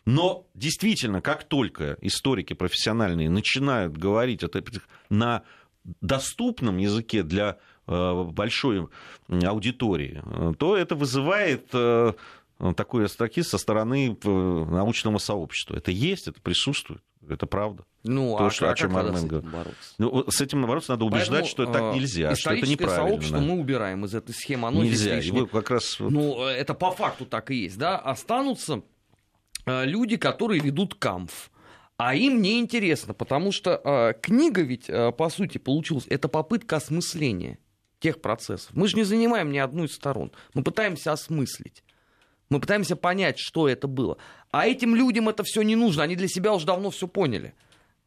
Но 0.06 0.46
действительно, 0.54 1.22
как 1.22 1.46
только 1.46 1.98
историки 2.02 2.54
профессиональные 2.54 3.30
начинают 3.30 3.96
говорить 3.96 4.44
это 4.44 4.62
на 5.10 5.44
доступном 6.02 6.78
языке 6.78 7.24
для 7.24 7.60
э, 7.88 8.24
большой 8.34 8.90
аудитории, 9.30 10.22
э, 10.26 10.54
то 10.60 10.76
это 10.76 10.96
вызывает 10.96 11.74
такой 12.76 13.06
астракиз 13.06 13.50
со 13.50 13.60
стороны 13.60 14.18
научного 14.24 15.20
сообщества. 15.20 15.76
Это 15.78 15.92
есть, 15.92 16.28
это 16.28 16.42
присутствует. 16.42 17.02
Это 17.28 17.46
правда. 17.46 17.84
Ну, 18.04 18.38
То, 18.38 18.46
а, 18.46 18.50
что, 18.50 18.70
а 18.70 18.72
о 18.72 18.76
чем 18.76 18.96
Армен 18.96 19.28
говорит. 19.28 19.76
Ну, 19.98 20.30
с 20.30 20.40
этим 20.40 20.66
бороться 20.66 20.94
надо 20.94 21.06
убеждать, 21.06 21.30
Поэтому, 21.30 21.48
что 21.48 21.66
так 21.66 21.82
э, 21.82 21.96
нельзя, 21.96 22.36
что 22.36 22.54
это 22.54 22.68
неправильно. 22.68 23.10
сообщество 23.10 23.40
мы 23.40 23.60
убираем 23.60 24.06
из 24.06 24.16
этой 24.16 24.34
схемы. 24.34 24.68
Оно 24.70 24.84
нельзя. 24.84 25.18
Его 25.18 25.46
как 25.46 25.70
раз... 25.70 25.98
Ну, 26.00 26.46
это 26.46 26.74
по 26.74 26.92
факту 26.92 27.26
так 27.26 27.52
и 27.52 27.56
есть. 27.56 27.78
Да? 27.78 27.98
Останутся 27.98 28.82
э, 29.66 29.86
люди, 29.86 30.18
которые 30.18 30.62
ведут 30.62 30.96
Kampf. 30.96 31.52
А 31.98 32.14
им 32.14 32.42
не 32.42 32.60
интересно, 32.60 33.16
потому 33.16 33.52
что 33.52 33.82
э, 33.84 34.14
книга 34.22 34.62
ведь, 34.62 34.88
э, 34.88 35.12
по 35.12 35.30
сути, 35.30 35.58
получилась, 35.58 36.06
это 36.08 36.28
попытка 36.28 36.76
осмысления 36.76 37.58
тех 38.00 38.22
процессов. 38.22 38.70
Мы 38.74 38.88
же 38.88 38.96
не 38.96 39.04
занимаем 39.04 39.52
ни 39.52 39.58
одну 39.58 39.86
из 39.86 39.94
сторон. 39.94 40.32
Мы 40.54 40.64
пытаемся 40.64 41.12
осмыслить. 41.12 41.84
Мы 42.50 42.60
пытаемся 42.60 42.96
понять, 42.96 43.40
что 43.40 43.68
это 43.68 43.88
было. 43.88 44.18
А 44.52 44.68
этим 44.68 44.96
людям 44.96 45.30
это 45.30 45.44
все 45.44 45.62
не 45.62 45.76
нужно. 45.76 46.04
Они 46.04 46.16
для 46.16 46.28
себя 46.28 46.54
уже 46.54 46.66
давно 46.66 46.90
все 46.92 47.08
поняли. 47.08 47.54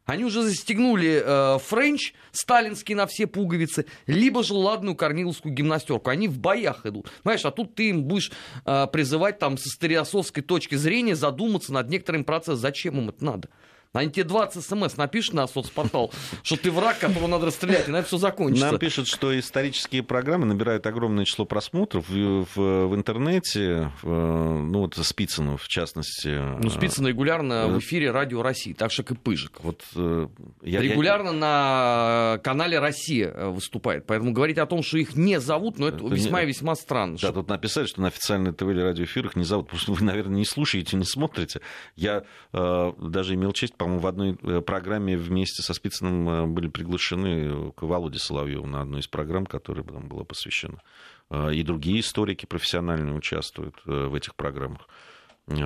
Они 0.06 0.24
уже 0.24 0.42
застегнули 0.42 1.22
э, 1.24 1.58
френч 1.60 2.14
сталинский 2.32 2.96
на 2.96 3.06
все 3.06 3.28
пуговицы, 3.28 3.86
либо 4.06 4.42
же 4.42 4.54
ладную 4.54 4.96
корниловскую 4.96 5.54
гимнастерку. 5.54 6.10
Они 6.10 6.26
в 6.26 6.38
боях 6.38 6.84
идут. 6.84 7.10
Понимаешь, 7.22 7.44
а 7.44 7.50
тут 7.52 7.76
ты 7.76 7.90
им 7.90 8.04
будешь 8.04 8.32
э, 8.64 8.86
призывать 8.90 9.38
там 9.38 9.56
со 9.56 9.68
стереосовской 9.68 10.42
точки 10.42 10.74
зрения 10.74 11.14
задуматься 11.14 11.72
над 11.72 11.90
некоторым 11.90 12.24
процессом. 12.24 12.56
Зачем 12.56 12.98
им 12.98 13.10
это 13.10 13.24
надо? 13.24 13.48
Они 13.92 14.08
тебе 14.08 14.22
20 14.22 14.64
смс 14.64 14.96
напишут 14.96 15.34
на 15.34 15.48
соцпортал, 15.48 16.12
что 16.44 16.56
ты 16.56 16.70
враг, 16.70 17.00
которого 17.00 17.26
надо 17.26 17.46
расстрелять, 17.46 17.88
и 17.88 17.90
на 17.90 17.96
это 17.96 18.06
все 18.06 18.18
закончится. 18.18 18.66
Нам 18.70 18.78
пишут, 18.78 19.08
что 19.08 19.36
исторические 19.36 20.04
программы 20.04 20.46
набирают 20.46 20.86
огромное 20.86 21.24
число 21.24 21.44
просмотров 21.44 22.08
в, 22.08 22.46
в, 22.54 22.86
в 22.86 22.94
интернете. 22.94 23.90
В, 24.00 24.08
ну, 24.08 24.82
вот 24.82 24.94
Спицыну, 24.94 25.56
в 25.56 25.66
частности. 25.66 26.28
Ну, 26.28 26.70
Спицын 26.70 27.04
регулярно 27.08 27.66
в 27.66 27.80
эфире 27.80 28.12
Радио 28.12 28.42
России, 28.42 28.74
так 28.74 28.92
же, 28.92 29.02
как 29.02 29.16
и 29.16 29.20
Пыжик. 29.20 29.58
Вот, 29.64 29.82
э, 29.96 30.28
я, 30.62 30.80
регулярно 30.80 31.30
я... 31.30 31.34
на 31.34 32.38
канале 32.44 32.78
«Россия» 32.78 33.32
э, 33.34 33.48
выступает. 33.48 34.06
Поэтому 34.06 34.30
говорить 34.30 34.58
о 34.58 34.66
том, 34.66 34.84
что 34.84 34.98
их 34.98 35.16
не 35.16 35.40
зовут, 35.40 35.80
ну, 35.80 35.88
это, 35.88 35.96
это 35.96 36.14
весьма 36.14 36.42
и 36.42 36.44
не... 36.44 36.52
весьма 36.52 36.76
странно. 36.76 37.14
Да, 37.14 37.18
что... 37.18 37.32
тут 37.32 37.48
написали, 37.48 37.86
что 37.86 38.02
на 38.02 38.06
официальной 38.06 38.52
ТВ 38.52 38.62
или 38.62 38.80
радиоэфирах 38.80 39.34
не 39.34 39.44
зовут, 39.44 39.66
потому 39.66 39.80
что 39.80 39.92
вы, 39.94 40.04
наверное, 40.04 40.36
не 40.36 40.44
слушаете, 40.44 40.96
не 40.96 41.04
смотрите. 41.04 41.60
Я 41.96 42.22
э, 42.52 42.92
даже 42.96 43.34
имел 43.34 43.50
честь 43.50 43.74
по-моему, 43.80 44.00
в 44.00 44.06
одной 44.06 44.38
э, 44.42 44.60
программе 44.60 45.16
вместе 45.16 45.62
со 45.62 45.72
Спицыным 45.72 46.28
э, 46.28 46.46
были 46.46 46.68
приглашены 46.68 47.72
к 47.72 47.80
Володе 47.80 48.18
Соловьеву 48.18 48.66
на 48.66 48.82
одну 48.82 48.98
из 48.98 49.06
программ, 49.06 49.46
которая 49.46 49.82
там 49.84 50.06
была 50.06 50.22
посвящена. 50.22 50.82
Э, 51.30 51.54
и 51.54 51.62
другие 51.62 52.00
историки 52.00 52.44
профессиональные 52.44 53.14
участвуют 53.14 53.76
в 53.86 54.14
этих 54.14 54.34
программах. 54.34 54.86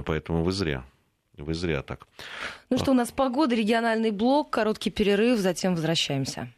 Поэтому 0.07 0.44
вы 0.44 0.53
зря. 0.53 0.85
Вы 1.37 1.55
зря 1.55 1.83
так. 1.83 2.07
Ну 2.70 2.79
что, 2.79 2.92
у 2.92 2.94
нас 2.94 3.11
погода, 3.11 3.57
региональный 3.57 4.12
блок, 4.12 4.50
короткий 4.50 4.90
перерыв, 4.90 5.40
затем 5.40 5.74
возвращаемся. 5.74 6.55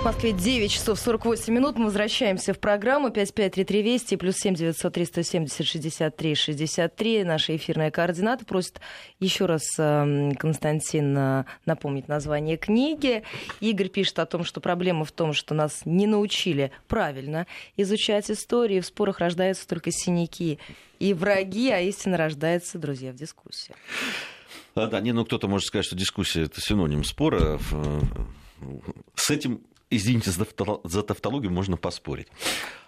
В 0.00 0.04
Москве 0.04 0.32
9 0.32 0.70
часов 0.70 0.98
48 0.98 1.52
минут. 1.52 1.76
Мы 1.76 1.86
возвращаемся 1.86 2.54
в 2.54 2.58
программу 2.58 3.10
5533 3.10 3.82
Вести 3.82 4.16
плюс 4.16 4.36
7 4.36 4.54
903 4.54 5.04
170 5.04 5.66
63 5.66 6.34
63. 6.34 7.24
Наша 7.24 7.56
эфирная 7.56 7.90
координата. 7.90 8.44
Просит 8.44 8.80
еще 9.18 9.46
раз 9.46 9.62
эм, 9.78 10.34
Константин 10.36 11.16
э, 11.16 11.44
напомнить 11.66 12.08
название 12.08 12.56
книги. 12.56 13.22
Игорь 13.60 13.88
пишет 13.88 14.18
о 14.18 14.26
том, 14.26 14.44
что 14.44 14.60
проблема 14.60 15.04
в 15.04 15.12
том, 15.12 15.32
что 15.32 15.54
нас 15.54 15.82
не 15.84 16.06
научили 16.06 16.72
правильно 16.86 17.46
изучать 17.76 18.30
историю. 18.30 18.82
В 18.82 18.86
спорах 18.86 19.18
рождаются 19.18 19.66
только 19.66 19.90
синяки 19.90 20.58
и 20.98 21.14
враги, 21.14 21.70
а 21.70 21.80
истина 21.80 22.16
рождается, 22.16 22.78
друзья, 22.78 23.12
в 23.12 23.16
дискуссии. 23.16 23.74
Да, 24.74 25.00
не, 25.00 25.12
ну 25.12 25.24
кто-то 25.24 25.48
может 25.48 25.66
сказать, 25.66 25.84
что 25.84 25.96
дискуссия 25.96 26.42
это 26.42 26.60
синоним 26.60 27.04
спора. 27.04 27.58
Э, 27.72 28.00
с 29.14 29.30
этим 29.30 29.60
извините 29.90 30.30
за 30.30 31.02
тавтологию, 31.02 31.50
можно 31.50 31.76
поспорить. 31.76 32.28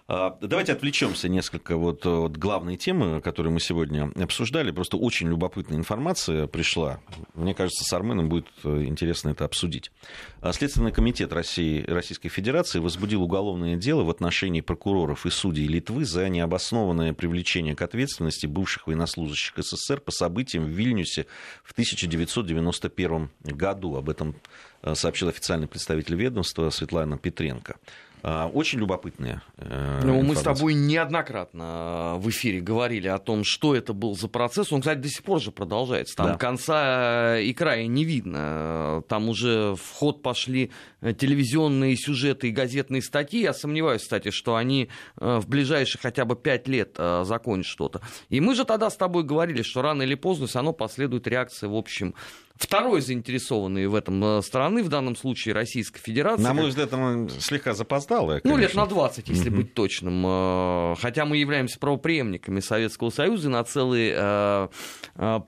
А, 0.09 0.37
давайте 0.41 0.73
отвлечемся 0.73 1.29
несколько 1.29 1.77
вот 1.77 2.05
от 2.05 2.37
главной 2.37 2.77
темы, 2.77 3.21
которую 3.21 3.53
мы 3.53 3.61
сегодня 3.61 4.11
обсуждали. 4.21 4.71
Просто 4.73 4.97
очень 4.97 5.29
любопытная 5.29 5.79
информация 5.79 6.47
пришла. 6.49 7.01
Мне 7.35 7.55
кажется, 7.55 7.85
с 7.85 7.93
Арменом 7.93 8.29
будет 8.29 8.47
э, 8.65 8.85
интересно 8.85 9.31
это 9.31 9.45
обсудить. 9.45 9.93
А, 10.41 10.53
Следственный 10.53 10.93
комитет 10.93 11.33
России, 11.33 11.85
Российской 11.87 12.29
Федерации 12.31 12.81
возбудил 12.81 13.23
уголовное 13.23 13.77
дело 13.77 14.03
в 14.03 14.11
отношении 14.11 14.61
прокуроров 14.61 15.25
и 15.25 15.31
судей 15.31 15.69
Литвы 15.69 16.05
за 16.05 16.29
необоснованное 16.29 17.13
привлечение 17.13 17.77
к 17.77 17.83
ответственности 17.83 18.47
бывших 18.47 18.89
военнослужащих 18.89 19.55
СССР 19.57 20.01
по 20.01 20.11
событиям 20.11 20.65
в 20.65 20.69
Вильнюсе 20.69 21.27
в 21.63 21.73
1991 21.73 23.31
году. 23.45 23.97
Об 23.97 24.11
этом 24.11 24.35
э, 24.83 24.97
сообщил 24.97 25.29
официальный 25.29 25.69
представитель 25.69 26.17
ведомства 26.17 26.71
Светлана 26.71 27.19
Петренко. 27.19 27.77
А, 28.25 28.47
очень 28.47 28.79
любопытные. 28.79 29.43
Э, 29.57 30.01
ну, 30.05 30.23
мы 30.23 30.37
с 30.37 30.43
тобой 30.43 30.75
неоднократно 30.75 32.15
в 32.19 32.31
эфире 32.31 32.61
говорили 32.61 33.09
о 33.09 33.19
том, 33.19 33.43
что 33.45 33.75
это 33.75 33.93
был 33.93 34.17
за 34.17 34.29
процесс. 34.29 34.73
Он, 34.73 34.81
кстати, 34.81 34.99
до 34.99 35.09
сих 35.09 35.25
пор 35.25 35.41
же 35.41 35.51
продолжается. 35.51 36.17
Там 36.17 36.27
да. 36.29 36.37
конца 36.37 37.39
и 37.39 37.53
края 37.53 37.87
не 37.87 38.05
видно. 38.05 39.03
Там 39.09 39.29
уже 39.29 39.75
в 39.75 39.93
ход 39.93 40.23
пошли 40.23 40.71
телевизионные 41.01 41.97
сюжеты 41.97 42.49
и 42.49 42.53
газетные 42.53 43.03
статьи. 43.03 43.43
Я 43.43 43.55
сомневаюсь, 43.55 44.03
кстати, 44.03 44.31
что 44.31 44.55
они 44.55 44.89
э, 45.19 45.39
в 45.39 45.49
ближайшие 45.49 46.01
хотя 46.01 46.25
бы 46.25 46.37
пять 46.37 46.69
лет 46.69 46.95
э, 46.99 47.25
закончат 47.25 47.73
что-то. 47.73 48.03
И 48.29 48.41
мы 48.41 48.55
же 48.55 48.65
тогда 48.65 48.89
с 48.89 48.97
тобой 48.97 49.25
говорили, 49.25 49.63
что 49.63 49.83
рано 49.83 50.03
или 50.03 50.15
поздно 50.15 50.47
все 50.47 50.59
равно 50.59 50.73
последует 50.73 51.27
реакция, 51.27 51.69
в 51.69 51.75
общем, 51.75 52.15
второй 52.57 53.01
заинтересованной 53.01 53.87
в 53.87 53.95
этом 53.95 54.23
э, 54.25 54.43
страны, 54.43 54.83
в 54.83 54.89
данном 54.89 55.17
случае 55.17 55.55
Российской 55.55 56.01
Федерации. 56.01 56.43
На 56.43 56.55
мой 56.55 56.69
взгляд, 56.69 56.93
он 56.93 57.29
слега 57.29 57.75
запоздал. 57.75 58.41
Ну, 58.45 58.57
лет 58.57 58.75
на 58.75 58.87
20, 58.87 59.29
если 59.29 59.51
mm-hmm. 59.51 59.55
быть 59.55 59.75
точным. 59.75 60.25
Э, 60.27 60.95
хотя 61.01 61.25
мы 61.25 61.37
являемся 61.37 61.79
правопреемниками 61.79 62.61
Советского 62.61 63.11
Союза, 63.11 63.49
на 63.51 63.65
целый 63.65 64.13
э, 64.15 64.69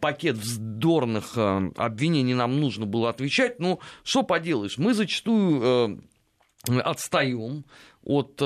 пакет 0.01 0.37
вздорных 0.37 1.37
обвинений 1.37 2.35
нам 2.35 2.61
нужно 2.61 2.87
было 2.87 3.11
отвечать. 3.11 3.61
Ну, 3.61 3.81
что 4.03 4.23
поделаешь, 4.23 4.79
мы 4.79 4.95
зачастую 4.95 6.03
отстаем 6.67 7.65
от 8.03 8.37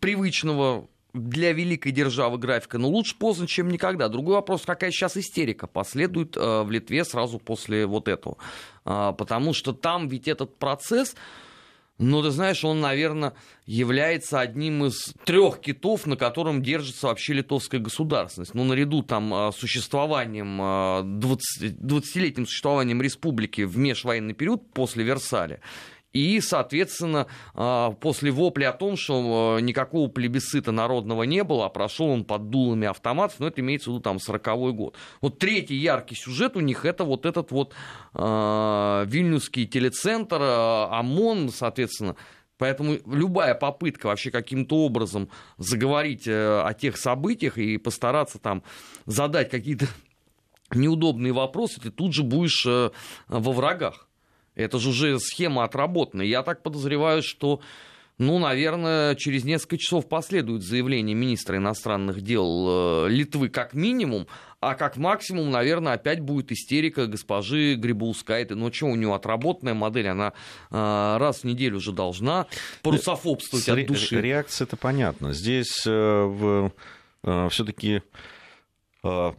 привычного 0.00 0.88
для 1.14 1.52
великой 1.52 1.92
державы 1.92 2.38
графика, 2.38 2.78
но 2.78 2.88
лучше 2.88 3.16
поздно, 3.16 3.46
чем 3.46 3.70
никогда. 3.70 4.08
Другой 4.08 4.34
вопрос, 4.34 4.62
какая 4.64 4.90
сейчас 4.90 5.16
истерика 5.16 5.66
последует 5.66 6.36
э, 6.36 6.62
в 6.62 6.70
Литве 6.70 7.04
сразу 7.04 7.38
после 7.38 7.86
вот 7.86 8.08
этого. 8.08 8.36
А, 8.84 9.12
потому 9.12 9.54
что 9.54 9.72
там 9.72 10.08
ведь 10.08 10.28
этот 10.28 10.58
процесс, 10.58 11.14
Ну, 12.00 12.22
ты 12.22 12.30
знаешь, 12.30 12.64
он, 12.64 12.80
наверное, 12.80 13.32
является 13.66 14.38
одним 14.38 14.84
из 14.84 15.14
трех 15.24 15.60
китов, 15.60 16.06
на 16.06 16.16
котором 16.16 16.62
держится 16.62 17.08
вообще 17.08 17.32
литовская 17.32 17.80
государственность. 17.80 18.54
Ну, 18.54 18.62
наряду 18.64 19.02
там 19.02 19.34
а, 19.34 19.50
существованием, 19.50 21.18
20, 21.18 21.72
20-летним 21.80 22.46
существованием 22.46 23.02
республики 23.02 23.62
в 23.62 23.76
межвоенный 23.76 24.34
период 24.34 24.70
после 24.72 25.02
Версаля, 25.02 25.60
и, 26.12 26.40
соответственно, 26.40 27.26
а, 27.54 27.90
после 27.92 28.30
вопля 28.30 28.70
о 28.70 28.72
том, 28.72 28.96
что 28.96 29.56
а, 29.56 29.60
никакого 29.60 30.08
плебисцита 30.08 30.72
народного 30.72 31.24
не 31.24 31.44
было, 31.44 31.66
а 31.66 31.68
прошел 31.68 32.06
он 32.08 32.24
под 32.24 32.48
дулами 32.48 32.86
автоматов, 32.88 33.40
но 33.40 33.48
это 33.48 33.60
имеется 33.60 33.90
в 33.90 33.92
виду 33.94 34.02
там 34.02 34.18
40 34.18 34.74
год. 34.74 34.96
Вот 35.20 35.38
третий 35.38 35.76
яркий 35.76 36.14
сюжет 36.14 36.56
у 36.56 36.60
них 36.60 36.86
это 36.86 37.04
вот 37.04 37.26
этот 37.26 37.50
вот 37.50 37.74
э, 38.14 39.04
вильнюсский 39.06 39.66
телецентр, 39.66 40.40
ОМОН, 40.40 41.50
соответственно, 41.50 42.16
Поэтому 42.56 42.98
любая 43.06 43.54
попытка 43.54 44.06
вообще 44.06 44.32
каким-то 44.32 44.78
образом 44.84 45.28
заговорить 45.58 46.26
о 46.26 46.74
тех 46.76 46.96
событиях 46.96 47.56
и 47.56 47.78
постараться 47.78 48.40
там 48.40 48.64
задать 49.06 49.48
какие-то 49.48 49.86
неудобные 50.74 51.32
вопросы, 51.32 51.80
ты 51.80 51.92
тут 51.92 52.14
же 52.14 52.24
будешь 52.24 52.66
во 52.66 53.52
врагах. 53.52 54.07
Это 54.58 54.78
же 54.78 54.90
уже 54.90 55.18
схема 55.20 55.64
отработана. 55.64 56.22
Я 56.22 56.42
так 56.42 56.62
подозреваю, 56.62 57.22
что 57.22 57.60
ну, 58.18 58.40
наверное, 58.40 59.14
через 59.14 59.44
несколько 59.44 59.78
часов 59.78 60.08
последует 60.08 60.64
заявление 60.64 61.14
министра 61.14 61.56
иностранных 61.56 62.20
дел 62.20 63.04
э, 63.06 63.08
Литвы 63.08 63.48
как 63.48 63.74
минимум, 63.74 64.26
а 64.58 64.74
как 64.74 64.96
максимум, 64.96 65.52
наверное, 65.52 65.92
опять 65.92 66.18
будет 66.18 66.50
истерика 66.50 67.06
госпожи 67.06 67.76
Грибоускайте. 67.76 68.56
Ну, 68.56 68.72
что, 68.72 68.86
у 68.86 68.96
нее 68.96 69.14
отработанная 69.14 69.74
модель, 69.74 70.08
она 70.08 70.32
э, 70.70 71.16
раз 71.18 71.42
в 71.42 71.44
неделю 71.44 71.76
уже 71.76 71.92
должна 71.92 72.46
парусофобствовать 72.82 73.68
от 73.68 73.86
души. 73.86 74.20
Реакция 74.20 74.66
это 74.66 74.76
понятно. 74.76 75.32
Здесь 75.32 75.84
э, 75.86 76.70
э, 77.22 77.48
все-таки 77.50 78.02
э, 79.04 79.32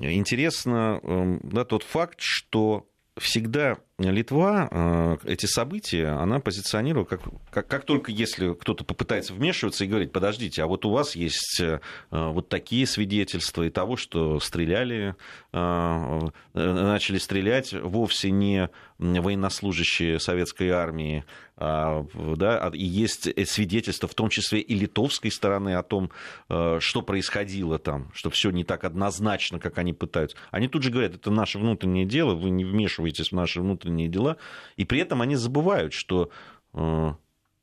интересно 0.00 1.00
э, 1.02 1.38
да, 1.42 1.66
тот 1.66 1.82
факт, 1.82 2.16
что 2.20 2.86
всегда 3.18 3.78
Литва 3.98 4.68
э, 4.70 5.16
эти 5.24 5.46
события, 5.46 6.08
она 6.08 6.40
позиционирует, 6.40 7.08
как, 7.08 7.20
как, 7.50 7.68
как 7.68 7.84
только 7.84 8.10
если 8.10 8.54
кто-то 8.54 8.84
попытается 8.84 9.34
вмешиваться 9.34 9.84
и 9.84 9.88
говорить, 9.88 10.12
подождите, 10.12 10.62
а 10.62 10.66
вот 10.66 10.84
у 10.86 10.90
вас 10.90 11.14
есть 11.14 11.60
э, 11.60 11.80
вот 12.10 12.48
такие 12.48 12.86
свидетельства 12.86 13.64
и 13.64 13.70
того, 13.70 13.96
что 13.96 14.40
стреляли, 14.40 15.14
э, 15.52 16.20
начали 16.54 17.18
стрелять 17.18 17.72
вовсе 17.72 18.30
не 18.30 18.70
военнослужащие 18.98 20.18
советской 20.18 20.70
армии, 20.70 21.24
да, 21.62 22.58
а, 22.58 22.70
и 22.74 22.84
есть 22.84 23.28
свидетельства, 23.48 24.08
в 24.08 24.14
том 24.14 24.28
числе 24.28 24.60
и 24.60 24.74
литовской 24.74 25.30
стороны, 25.30 25.74
о 25.74 25.82
том, 25.82 26.10
что 26.48 27.02
происходило 27.02 27.78
там, 27.78 28.10
что 28.14 28.30
все 28.30 28.50
не 28.50 28.64
так 28.64 28.84
однозначно, 28.84 29.58
как 29.58 29.78
они 29.78 29.92
пытаются. 29.92 30.36
Они 30.50 30.68
тут 30.68 30.82
же 30.82 30.90
говорят, 30.90 31.14
это 31.14 31.30
наше 31.30 31.58
внутреннее 31.58 32.04
дело, 32.04 32.34
вы 32.34 32.50
не 32.50 32.64
вмешиваетесь 32.64 33.28
в 33.28 33.32
наши 33.32 33.60
внутренние 33.60 34.08
дела, 34.08 34.36
и 34.76 34.84
при 34.84 35.00
этом 35.00 35.22
они 35.22 35.36
забывают, 35.36 35.92
что 35.92 36.30
э, 36.74 37.12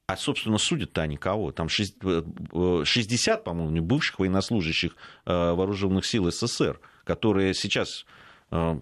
а, 0.10 0.18
собственно, 0.18 0.58
судят-то 0.58 1.02
они 1.02 1.18
кого? 1.18 1.52
Там 1.52 1.70
60, 1.70 2.08
э, 2.52 3.44
по-моему, 3.44 3.82
бывших 3.84 4.18
военнослужащих 4.18 4.96
э, 5.26 5.32
вооруженных 5.32 6.06
сил 6.06 6.32
СССР, 6.32 6.80
которые 7.04 7.54
сейчас, 7.54 8.06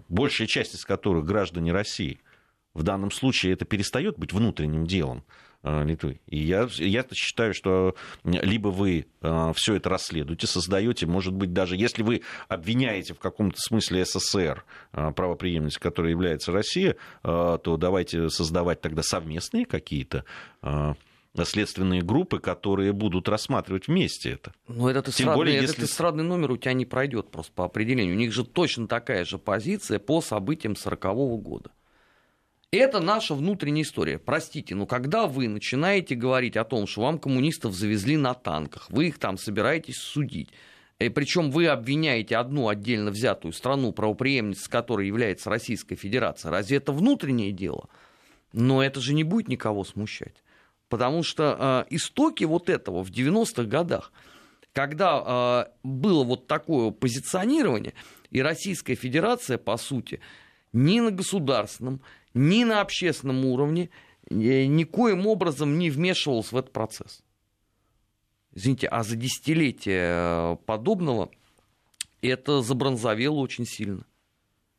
большая 0.08 0.46
часть 0.46 0.74
из 0.74 0.84
которых 0.86 1.26
граждане 1.26 1.72
России. 1.72 2.20
В 2.78 2.84
данном 2.84 3.10
случае 3.10 3.54
это 3.54 3.64
перестает 3.64 4.16
быть 4.18 4.32
внутренним 4.32 4.86
делом. 4.86 5.24
Э, 5.64 5.84
Литвы. 5.84 6.20
И 6.28 6.38
я, 6.38 6.68
я 6.76 7.04
считаю, 7.12 7.52
что 7.52 7.96
либо 8.22 8.68
вы 8.68 9.06
э, 9.20 9.52
все 9.56 9.74
это 9.74 9.90
расследуете, 9.90 10.46
создаете, 10.46 11.06
может 11.06 11.34
быть, 11.34 11.52
даже 11.52 11.76
если 11.76 12.04
вы 12.04 12.22
обвиняете 12.46 13.14
в 13.14 13.18
каком-то 13.18 13.58
смысле 13.58 14.04
СССР, 14.04 14.64
э, 14.92 15.10
правоприемность, 15.10 15.78
которой 15.78 16.12
является 16.12 16.52
Россия, 16.52 16.94
то 17.22 17.76
давайте 17.76 18.30
создавать 18.30 18.80
тогда 18.80 19.02
совместные 19.02 19.66
какие-то 19.66 20.24
следственные 21.34 22.02
группы, 22.02 22.38
которые 22.38 22.92
будут 22.92 23.28
рассматривать 23.28 23.88
вместе 23.88 24.30
это. 24.30 24.52
Но 24.68 24.88
этот, 24.88 25.06
Тем 25.06 25.12
эстрадный, 25.12 25.36
более, 25.36 25.54
если... 25.56 25.76
этот 25.76 25.84
эстрадный 25.90 26.24
номер 26.24 26.52
у 26.52 26.56
тебя 26.56 26.72
не 26.72 26.86
пройдет 26.86 27.30
просто 27.30 27.52
по 27.52 27.64
определению. 27.64 28.14
У 28.14 28.18
них 28.18 28.32
же 28.32 28.44
точно 28.44 28.86
такая 28.86 29.24
же 29.24 29.38
позиция 29.38 29.98
по 29.98 30.20
событиям 30.20 30.72
1940 30.72 31.42
года. 31.42 31.70
Это 32.70 33.00
наша 33.00 33.34
внутренняя 33.34 33.82
история. 33.82 34.18
Простите, 34.18 34.74
но 34.74 34.84
когда 34.84 35.26
вы 35.26 35.48
начинаете 35.48 36.14
говорить 36.14 36.54
о 36.58 36.64
том, 36.64 36.86
что 36.86 37.00
вам 37.00 37.18
коммунистов 37.18 37.72
завезли 37.72 38.18
на 38.18 38.34
танках, 38.34 38.90
вы 38.90 39.08
их 39.08 39.18
там 39.18 39.38
собираетесь 39.38 39.96
судить, 39.96 40.50
и 40.98 41.08
причем 41.08 41.50
вы 41.50 41.68
обвиняете 41.68 42.36
одну 42.36 42.68
отдельно 42.68 43.10
взятую 43.10 43.52
страну, 43.52 43.92
правоприемницей 43.92 44.70
которой 44.70 45.06
является 45.06 45.48
Российская 45.48 45.96
Федерация, 45.96 46.50
разве 46.50 46.76
это 46.76 46.92
внутреннее 46.92 47.52
дело? 47.52 47.88
Но 48.52 48.82
это 48.82 49.00
же 49.00 49.14
не 49.14 49.24
будет 49.24 49.48
никого 49.48 49.82
смущать. 49.84 50.44
Потому 50.90 51.22
что 51.22 51.86
э, 51.88 51.94
истоки 51.94 52.44
вот 52.44 52.68
этого 52.68 53.02
в 53.02 53.10
90-х 53.10 53.62
годах, 53.64 54.12
когда 54.74 55.66
э, 55.72 55.72
было 55.82 56.22
вот 56.22 56.46
такое 56.46 56.90
позиционирование, 56.90 57.94
и 58.30 58.42
Российская 58.42 58.94
Федерация, 58.94 59.56
по 59.56 59.78
сути, 59.78 60.20
ни 60.74 61.00
на 61.00 61.10
государственном, 61.10 62.02
ни 62.34 62.64
на 62.64 62.80
общественном 62.80 63.44
уровне 63.44 63.90
э, 64.30 64.66
никоим 64.66 65.26
образом 65.26 65.78
не 65.78 65.90
вмешивался 65.90 66.54
в 66.54 66.58
этот 66.58 66.72
процесс. 66.72 67.22
Извините, 68.52 68.88
а 68.88 69.02
за 69.02 69.16
десятилетие 69.16 70.10
э, 70.10 70.56
подобного 70.66 71.30
это 72.22 72.62
забронзовело 72.62 73.36
очень 73.36 73.66
сильно. 73.66 74.04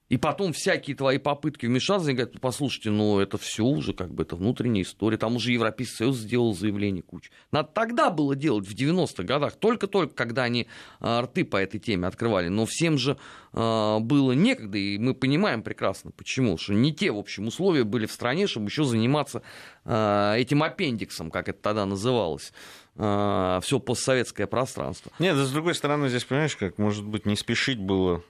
И 0.09 0.17
потом 0.17 0.53
всякие 0.53 0.95
твои 0.95 1.19
попытки 1.19 1.67
вмешаться, 1.67 2.07
они 2.07 2.17
говорят, 2.17 2.41
послушайте, 2.41 2.89
ну 2.89 3.19
это 3.19 3.37
все 3.37 3.63
уже 3.63 3.93
как 3.93 4.11
бы 4.11 4.23
это 4.23 4.35
внутренняя 4.35 4.83
история. 4.83 5.17
Там 5.17 5.35
уже 5.35 5.51
Европейский 5.51 5.95
Союз 5.95 6.17
сделал 6.17 6.55
заявление 6.55 7.03
кучу. 7.03 7.31
Надо 7.51 7.69
тогда 7.71 8.09
было 8.09 8.35
делать, 8.35 8.67
в 8.67 8.75
90-х 8.75 9.23
годах, 9.23 9.55
только-только, 9.55 10.15
когда 10.15 10.43
они 10.43 10.67
а, 10.99 11.21
рты 11.21 11.45
по 11.45 11.57
этой 11.57 11.79
теме 11.79 12.07
открывали. 12.07 12.47
Но 12.47 12.65
всем 12.65 12.97
же 12.97 13.17
а, 13.53 13.99
было 13.99 14.31
некогда, 14.31 14.79
и 14.79 14.97
мы 14.97 15.13
понимаем 15.13 15.61
прекрасно, 15.61 16.09
почему. 16.09 16.57
Что 16.57 16.73
не 16.73 16.91
те, 16.91 17.11
в 17.11 17.17
общем, 17.17 17.47
условия 17.47 17.83
были 17.83 18.07
в 18.07 18.11
стране, 18.11 18.47
чтобы 18.47 18.65
еще 18.65 18.85
заниматься 18.85 19.43
а, 19.85 20.35
этим 20.35 20.63
аппендиксом, 20.63 21.29
как 21.29 21.49
это 21.49 21.61
тогда 21.61 21.85
называлось 21.85 22.51
все 22.95 23.79
постсоветское 23.79 24.45
пространство. 24.45 25.09
Нет, 25.19 25.37
с 25.37 25.51
другой 25.51 25.73
стороны, 25.73 26.09
здесь, 26.09 26.25
понимаешь, 26.25 26.57
как, 26.57 26.77
может 26.77 27.05
быть, 27.05 27.25
не 27.25 27.37
спешить 27.37 27.79
было 27.79 28.23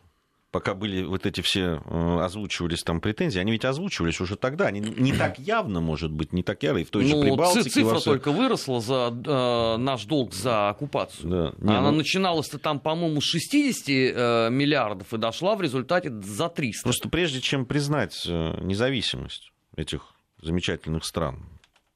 пока 0.52 0.74
были 0.74 1.04
вот 1.04 1.26
эти 1.26 1.42
все, 1.42 1.82
э, 1.86 2.20
озвучивались 2.22 2.84
там 2.84 3.02
претензии, 3.02 3.40
они 3.40 3.52
ведь 3.52 3.66
озвучивались 3.66 4.20
уже 4.20 4.36
тогда, 4.36 4.68
они 4.68 4.80
не 4.80 5.14
так 5.14 5.40
явно, 5.40 5.80
может 5.80 6.12
быть, 6.12 6.34
не 6.34 6.44
так 6.44 6.64
яро, 6.64 6.82
и 6.82 6.84
в 6.84 6.90
той 6.90 7.04
ну, 7.04 7.10
же 7.10 7.22
Прибалтике. 7.22 7.70
Цифра 7.70 8.00
только 8.00 8.32
выросла 8.32 8.82
за 8.82 9.14
э, 9.14 9.78
наш 9.78 10.06
долг 10.06 10.34
за 10.34 10.70
оккупацию. 10.70 11.30
Да. 11.30 11.54
Не, 11.66 11.78
Она 11.78 11.92
ну... 11.92 11.98
начиналась-то 11.98 12.58
там, 12.58 12.80
по-моему, 12.80 13.22
с 13.22 13.26
60 13.26 13.90
э, 13.90 14.50
миллиардов 14.52 15.14
и 15.14 15.18
дошла 15.18 15.56
в 15.56 15.62
результате 15.62 16.12
за 16.22 16.50
300. 16.50 16.84
Просто 16.84 17.10
прежде 17.10 17.42
чем 17.42 17.66
признать 17.66 18.26
э, 18.28 18.60
независимость 18.62 19.52
этих 19.76 20.14
замечательных 20.42 21.06
стран, 21.06 21.46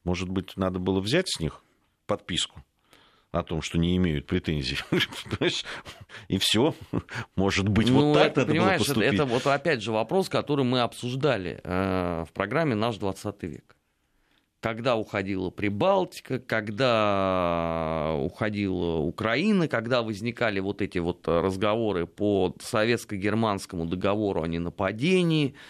может 0.03 0.29
быть, 0.29 0.57
надо 0.57 0.79
было 0.79 0.99
взять 0.99 1.29
с 1.29 1.39
них 1.39 1.63
подписку 2.05 2.63
о 3.33 3.41
том, 3.41 3.61
что 3.63 3.79
не 3.79 3.97
имеют 3.97 4.27
претензий. 4.27 4.77
И 6.27 6.37
все. 6.37 6.75
Может 7.35 7.67
быть, 7.67 7.89
ну, 7.89 8.11
вот 8.11 8.13
так 8.13 8.27
это, 8.27 8.41
надо 8.41 8.53
было 8.53 8.77
поступить. 8.77 9.03
Это, 9.03 9.15
это 9.15 9.25
вот 9.25 9.47
опять 9.47 9.81
же 9.81 9.91
вопрос, 9.91 10.29
который 10.29 10.63
мы 10.63 10.81
обсуждали 10.81 11.59
э, 11.63 12.25
в 12.29 12.31
программе 12.31 12.75
«Наш 12.75 12.97
20 12.97 13.43
век». 13.43 13.75
Когда 14.59 14.95
уходила 14.95 15.49
Прибалтика, 15.49 16.39
когда 16.39 18.13
уходила 18.17 18.99
Украина, 18.99 19.67
когда 19.67 20.03
возникали 20.03 20.59
вот 20.59 20.81
эти 20.81 20.99
вот 20.99 21.27
разговоры 21.27 22.05
по 22.05 22.55
советско-германскому 22.61 23.85
договору 23.85 24.43
о 24.43 24.47
ненападении– 24.47 25.55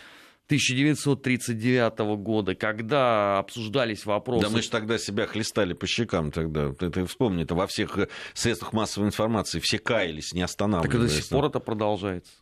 1939 0.47 1.99
года, 2.17 2.53
когда 2.53 3.39
обсуждались 3.39 4.05
вопросы... 4.05 4.45
Да 4.45 4.49
мы 4.49 4.61
же 4.61 4.69
тогда 4.69 4.97
себя 4.97 5.25
хлестали 5.25 5.73
по 5.73 5.87
щекам 5.87 6.31
тогда. 6.31 6.73
Ты, 6.73 6.89
ты 6.89 7.05
вспомни, 7.05 7.43
это 7.43 7.55
во 7.55 7.65
всех 7.65 7.97
э, 7.97 8.07
средствах 8.33 8.73
массовой 8.73 9.07
информации 9.07 9.59
все 9.59 9.79
каялись, 9.79 10.33
не 10.33 10.41
останавливаясь. 10.41 10.91
Так 10.91 10.99
и 10.99 11.03
до 11.03 11.09
сих 11.09 11.29
пор 11.29 11.45
это 11.45 11.59
продолжается. 11.59 12.33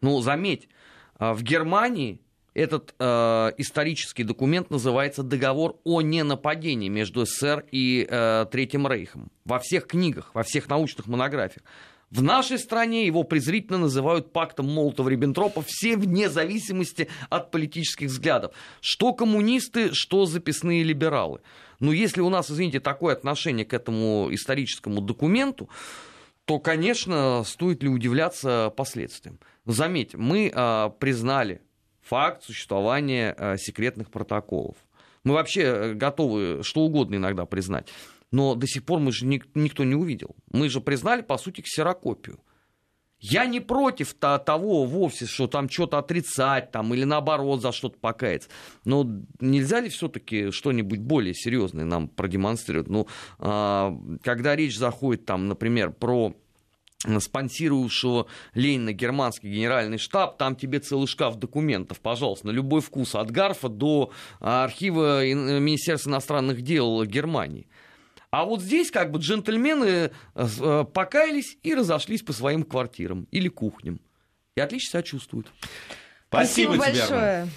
Ну, 0.00 0.20
заметь, 0.20 0.68
а, 1.16 1.34
в 1.34 1.42
Германии 1.42 2.20
этот 2.54 2.94
э, 2.98 3.04
исторический 3.58 4.24
документ 4.24 4.70
называется 4.70 5.22
«Договор 5.22 5.76
о 5.84 6.00
ненападении 6.00 6.88
между 6.88 7.24
СССР 7.24 7.64
и 7.70 8.06
э, 8.08 8.46
Третьим 8.50 8.88
Рейхом». 8.88 9.30
Во 9.44 9.58
всех 9.58 9.86
книгах, 9.86 10.34
во 10.34 10.42
всех 10.42 10.68
научных 10.68 11.06
монографиях. 11.06 11.64
В 12.10 12.22
нашей 12.22 12.58
стране 12.58 13.06
его 13.06 13.22
презрительно 13.22 13.76
называют 13.76 14.32
пактом 14.32 14.66
Молотова-Риббентропа, 14.70 15.62
все 15.66 15.96
вне 15.96 16.30
зависимости 16.30 17.08
от 17.28 17.50
политических 17.50 18.08
взглядов. 18.08 18.54
Что 18.80 19.12
коммунисты, 19.12 19.90
что 19.92 20.24
записные 20.24 20.82
либералы. 20.82 21.40
Но 21.80 21.92
если 21.92 22.22
у 22.22 22.30
нас, 22.30 22.50
извините, 22.50 22.80
такое 22.80 23.14
отношение 23.14 23.66
к 23.66 23.74
этому 23.74 24.28
историческому 24.32 25.02
документу, 25.02 25.68
то, 26.46 26.58
конечно, 26.58 27.44
стоит 27.44 27.82
ли 27.82 27.90
удивляться 27.90 28.72
последствиям. 28.74 29.38
Заметьте, 29.66 30.16
мы 30.16 30.50
а, 30.54 30.88
признали 30.88 31.60
факт 32.00 32.42
существования 32.42 33.34
а, 33.36 33.58
секретных 33.58 34.10
протоколов. 34.10 34.76
Мы 35.24 35.34
вообще 35.34 35.60
э, 35.62 35.92
готовы 35.92 36.62
что 36.62 36.80
угодно 36.80 37.16
иногда 37.16 37.44
признать. 37.44 37.88
Но 38.30 38.54
до 38.54 38.66
сих 38.66 38.84
пор 38.84 39.00
мы 39.00 39.12
же 39.12 39.26
ник- 39.26 39.48
никто 39.54 39.84
не 39.84 39.94
увидел. 39.94 40.36
Мы 40.50 40.68
же 40.68 40.80
признали, 40.80 41.22
по 41.22 41.38
сути, 41.38 41.60
ксерокопию. 41.60 42.40
Я 43.20 43.46
не 43.46 43.58
против 43.58 44.14
того 44.14 44.84
вовсе, 44.84 45.26
что 45.26 45.48
там 45.48 45.68
что-то 45.68 45.98
отрицать, 45.98 46.70
там, 46.70 46.94
или 46.94 47.02
наоборот 47.02 47.60
за 47.62 47.72
что-то 47.72 47.98
покаяться. 47.98 48.48
Но 48.84 49.04
нельзя 49.40 49.80
ли 49.80 49.88
все-таки 49.88 50.52
что-нибудь 50.52 51.00
более 51.00 51.34
серьезное 51.34 51.84
нам 51.84 52.06
продемонстрировать? 52.08 52.88
Ну, 52.88 53.08
а, 53.40 53.92
когда 54.22 54.54
речь 54.54 54.78
заходит, 54.78 55.24
там, 55.24 55.48
например, 55.48 55.90
про 55.90 56.36
спонсировавшего 57.18 58.26
Ленина 58.54 58.92
германский 58.92 59.48
генеральный 59.48 59.98
штаб, 59.98 60.36
там 60.36 60.56
тебе 60.56 60.78
целый 60.80 61.06
шкаф 61.06 61.36
документов, 61.36 62.00
пожалуйста, 62.00 62.48
на 62.48 62.50
любой 62.50 62.80
вкус, 62.80 63.14
от 63.14 63.30
Гарфа 63.30 63.68
до 63.68 64.12
архива 64.40 65.24
Министерства 65.26 66.10
иностранных 66.10 66.62
дел 66.62 67.04
Германии. 67.04 67.68
А 68.30 68.44
вот 68.44 68.60
здесь 68.60 68.90
как 68.90 69.10
бы 69.10 69.20
джентльмены 69.20 70.10
э, 70.34 70.84
покаялись 70.92 71.56
и 71.62 71.74
разошлись 71.74 72.22
по 72.22 72.32
своим 72.32 72.62
квартирам 72.62 73.26
или 73.30 73.48
кухням. 73.48 74.00
И 74.56 74.60
отлично 74.60 74.90
себя 74.90 75.02
чувствуют. 75.02 75.46
Спасибо, 76.28 76.74
Спасибо 76.74 76.78
большое. 76.78 77.48